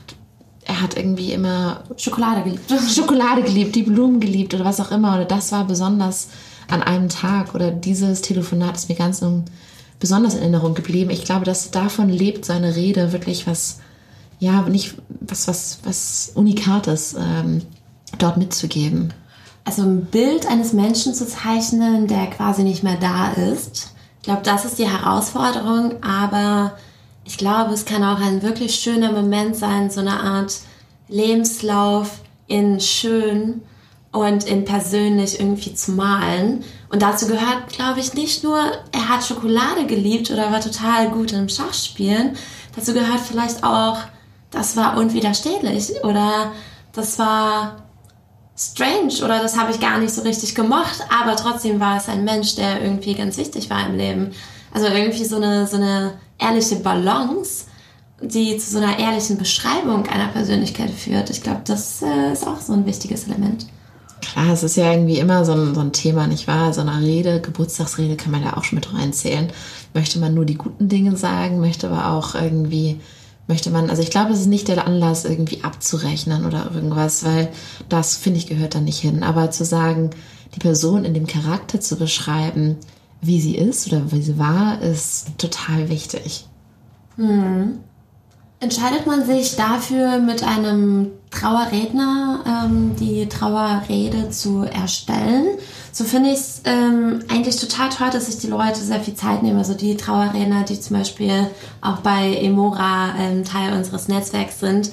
[0.65, 2.71] er hat irgendwie immer Schokolade geliebt.
[2.95, 5.15] Schokolade geliebt, die Blumen geliebt oder was auch immer.
[5.15, 6.29] Oder das war besonders
[6.67, 9.23] an einem Tag oder dieses Telefonat ist mir ganz
[9.99, 11.11] besonders in Erinnerung geblieben.
[11.11, 13.81] Ich glaube, dass davon lebt seine Rede wirklich was,
[14.39, 17.61] ja, nicht was, was, was Unikates ähm,
[18.17, 19.13] dort mitzugeben
[19.65, 23.93] also ein Bild eines Menschen zu zeichnen, der quasi nicht mehr da ist.
[24.17, 26.73] Ich glaube, das ist die Herausforderung, aber
[27.25, 30.59] ich glaube, es kann auch ein wirklich schöner Moment sein, so eine Art
[31.07, 33.61] Lebenslauf in schön
[34.11, 36.63] und ihn persönlich irgendwie zu malen.
[36.89, 38.59] Und dazu gehört, glaube ich, nicht nur,
[38.91, 42.35] er hat Schokolade geliebt oder war total gut im Schachspielen.
[42.75, 43.97] Dazu gehört vielleicht auch,
[44.51, 46.51] das war unwiderstehlich oder
[46.91, 47.82] das war
[48.55, 52.23] strange oder das habe ich gar nicht so richtig gemocht, aber trotzdem war es ein
[52.23, 54.31] Mensch, der irgendwie ganz wichtig war im Leben.
[54.73, 57.65] Also irgendwie so eine, so eine ehrliche Balance,
[58.21, 61.29] die zu so einer ehrlichen Beschreibung einer Persönlichkeit führt.
[61.29, 63.67] Ich glaube, das äh, ist auch so ein wichtiges Element.
[64.21, 66.73] Klar, es ist ja irgendwie immer so ein, so ein Thema, nicht wahr?
[66.73, 69.51] So eine Rede, Geburtstagsrede kann man ja auch schon mit reinzählen.
[69.93, 73.01] Möchte man nur die guten Dinge sagen, möchte aber auch irgendwie,
[73.47, 77.49] möchte man, also ich glaube, es ist nicht der Anlass, irgendwie abzurechnen oder irgendwas, weil
[77.89, 79.23] das, finde ich, gehört da nicht hin.
[79.23, 80.11] Aber zu sagen,
[80.55, 82.77] die Person in dem Charakter zu beschreiben,
[83.21, 86.45] wie sie ist oder wie sie war, ist total wichtig.
[87.15, 87.79] Hm.
[88.59, 95.57] Entscheidet man sich dafür, mit einem Trauerredner ähm, die Trauerrede zu erstellen?
[95.93, 99.43] So finde ich es ähm, eigentlich total toll, dass sich die Leute sehr viel Zeit
[99.43, 99.59] nehmen.
[99.59, 101.47] Also die Trauerredner, die zum Beispiel
[101.81, 104.89] auch bei Emora ähm, Teil unseres Netzwerks sind,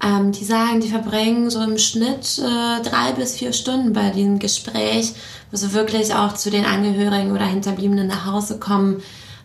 [0.00, 4.38] ähm, die sagen, die verbringen so im Schnitt äh, drei bis vier Stunden bei diesem
[4.38, 5.12] Gespräch,
[5.50, 9.02] wo sie wirklich auch zu den Angehörigen oder Hinterbliebenen nach Hause kommen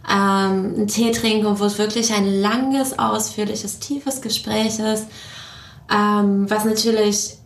[0.07, 5.07] ähm, einen Tee trinken und wo es wirklich ein langes, ausführliches, tiefes Gespräch ist,
[5.91, 7.37] ähm, was natürlich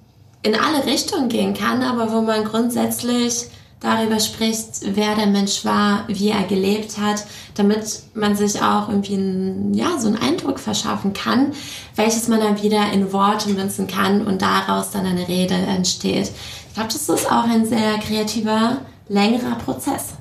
[0.48, 3.48] in alle Richtungen gehen kann, aber wo man grundsätzlich
[3.80, 7.26] darüber spricht, wer der Mensch war, wie er gelebt hat,
[7.56, 11.52] damit man sich auch irgendwie einen, ja, so einen Eindruck verschaffen kann,
[11.96, 16.32] welches man dann wieder in Worte münzen kann und daraus dann eine Rede entsteht.
[16.70, 18.78] Ich glaube, das ist auch ein sehr kreativer,
[19.10, 20.14] längerer Prozess.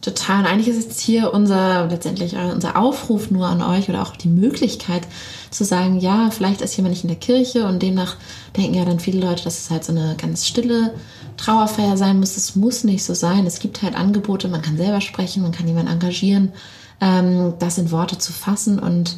[0.00, 0.40] Total.
[0.40, 4.28] Und eigentlich ist jetzt hier unser, letztendlich unser Aufruf nur an euch oder auch die
[4.28, 5.02] Möglichkeit
[5.50, 8.16] zu sagen, ja, vielleicht ist jemand nicht in der Kirche und demnach
[8.56, 10.94] denken ja dann viele Leute, dass es halt so eine ganz stille
[11.36, 12.36] Trauerfeier sein muss.
[12.36, 13.44] Es muss nicht so sein.
[13.44, 16.52] Es gibt halt Angebote, man kann selber sprechen, man kann jemanden engagieren,
[17.00, 19.16] ähm, das in Worte zu fassen und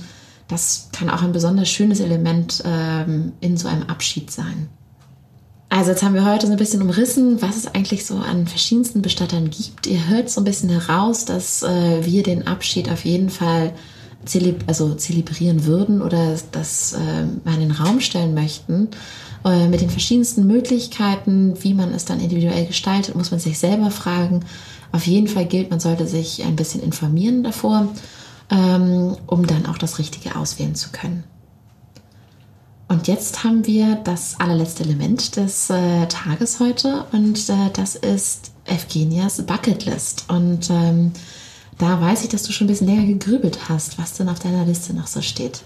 [0.49, 4.69] das kann auch ein besonders schönes Element ähm, in so einem Abschied sein.
[5.71, 9.03] Also jetzt haben wir heute so ein bisschen umrissen, was es eigentlich so an verschiedensten
[9.03, 9.87] Bestattern gibt.
[9.87, 13.73] Ihr hört so ein bisschen heraus, dass äh, wir den Abschied auf jeden Fall
[14.25, 18.89] zeleb also zelebrieren würden oder das äh, mal in den Raum stellen möchten.
[19.45, 23.93] Äh, mit den verschiedensten Möglichkeiten, wie man es dann individuell gestaltet, muss man sich selber
[23.93, 24.41] fragen.
[24.91, 27.89] Auf jeden Fall gilt, man sollte sich ein bisschen informieren davor,
[28.51, 31.23] ähm, um dann auch das Richtige auswählen zu können.
[32.91, 38.51] Und jetzt haben wir das allerletzte Element des äh, Tages heute und äh, das ist
[38.65, 40.25] Evgenias Bucketlist.
[40.27, 41.13] Und ähm,
[41.79, 44.65] da weiß ich, dass du schon ein bisschen länger gegrübelt hast, was denn auf deiner
[44.65, 45.63] Liste noch so steht.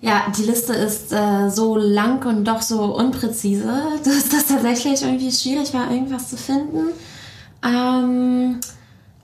[0.00, 3.72] Ja, die Liste ist äh, so lang und doch so unpräzise,
[4.04, 6.88] dass das tatsächlich irgendwie schwierig war, irgendwas zu finden.
[7.64, 8.58] Ähm,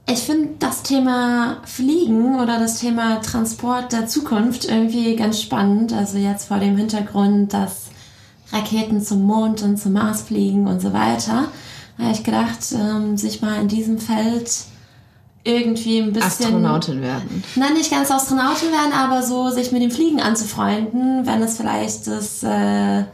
[0.08, 5.92] ich finde das Thema Fliegen oder das Thema Transport der Zukunft irgendwie ganz spannend.
[5.92, 7.86] Also jetzt vor dem Hintergrund, dass
[8.52, 11.48] Raketen zum Mond und zum Mars fliegen und so weiter.
[11.98, 14.50] Da habe ich gedacht, ähm, sich mal in diesem Feld
[15.42, 16.46] irgendwie ein bisschen...
[16.46, 17.42] Astronautin werden.
[17.56, 22.06] Nein, nicht ganz Astronautin werden, aber so sich mit dem Fliegen anzufreunden, wenn es vielleicht
[22.06, 23.04] das, äh, äh,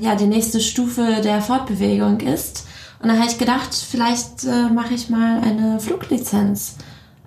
[0.00, 2.66] ja, die nächste Stufe der Fortbewegung ist.
[3.04, 6.76] Und dann habe ich gedacht, vielleicht äh, mache ich mal eine Fluglizenz,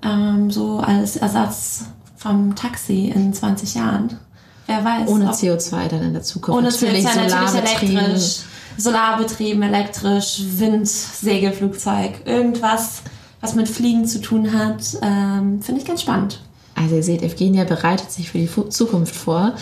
[0.03, 4.17] ähm, so als Ersatz vom Taxi in 20 Jahren.
[4.65, 5.07] Wer weiß.
[5.07, 6.57] Ohne CO2 dann in der Zukunft.
[6.57, 8.39] Ohne natürlich CO2 natürlich elektrisch.
[8.77, 13.03] Solarbetrieben, elektrisch, Wind, Segelflugzeug, irgendwas,
[13.41, 16.41] was mit Fliegen zu tun hat, ähm, finde ich ganz spannend.
[16.73, 19.53] Also ihr seht, Evgenia bereitet sich für die Zukunft vor.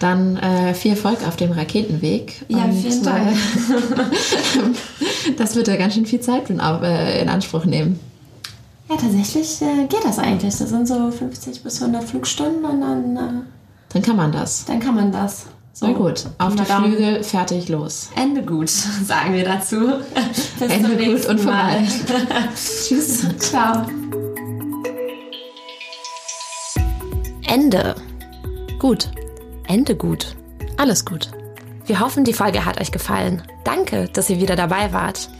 [0.00, 2.42] Dann äh, viel Erfolg auf dem Raketenweg.
[2.48, 3.32] Ja, Und, vielen Dank.
[3.32, 8.00] Äh, das wird ja ganz schön viel Zeit in, äh, in Anspruch nehmen.
[8.88, 10.56] Ja, tatsächlich äh, geht das eigentlich.
[10.56, 13.16] Das sind so 50 bis 100 Flugstunden und dann...
[13.16, 13.42] Äh,
[13.92, 14.64] dann kann man das.
[14.64, 15.46] Dann kann man das.
[15.74, 18.08] So, Na gut, auf die Flügel, fertig, los.
[18.16, 19.76] Ende gut, sagen wir dazu.
[20.58, 21.86] Bis Ende gut und vorbei.
[22.54, 23.26] Tschüss.
[23.38, 23.86] Ciao.
[27.46, 27.94] Ende.
[28.78, 29.10] Gut.
[29.70, 30.36] Ende gut.
[30.78, 31.30] Alles gut.
[31.86, 33.40] Wir hoffen, die Folge hat euch gefallen.
[33.62, 35.30] Danke, dass ihr wieder dabei wart.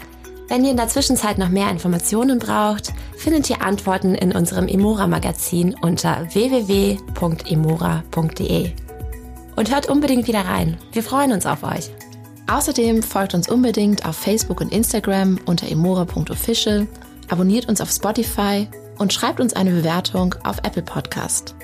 [0.47, 5.75] Wenn ihr in der Zwischenzeit noch mehr Informationen braucht, findet ihr Antworten in unserem Emora-Magazin
[5.83, 7.01] unter www.emora.de.
[9.57, 10.79] Und hört unbedingt wieder rein.
[10.93, 11.91] Wir freuen uns auf euch.
[12.47, 16.87] Außerdem folgt uns unbedingt auf Facebook und Instagram unter emora.official,
[17.29, 21.57] abonniert uns auf Spotify und schreibt uns eine Bewertung auf Apple Podcast.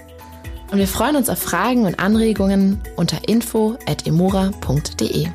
[0.70, 5.28] Und wir freuen uns auf Fragen und Anregungen unter info.emora.de.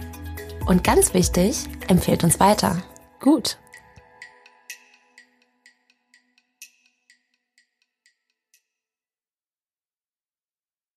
[0.66, 2.82] Und ganz wichtig, empfehlt uns weiter.
[3.20, 3.58] Gut.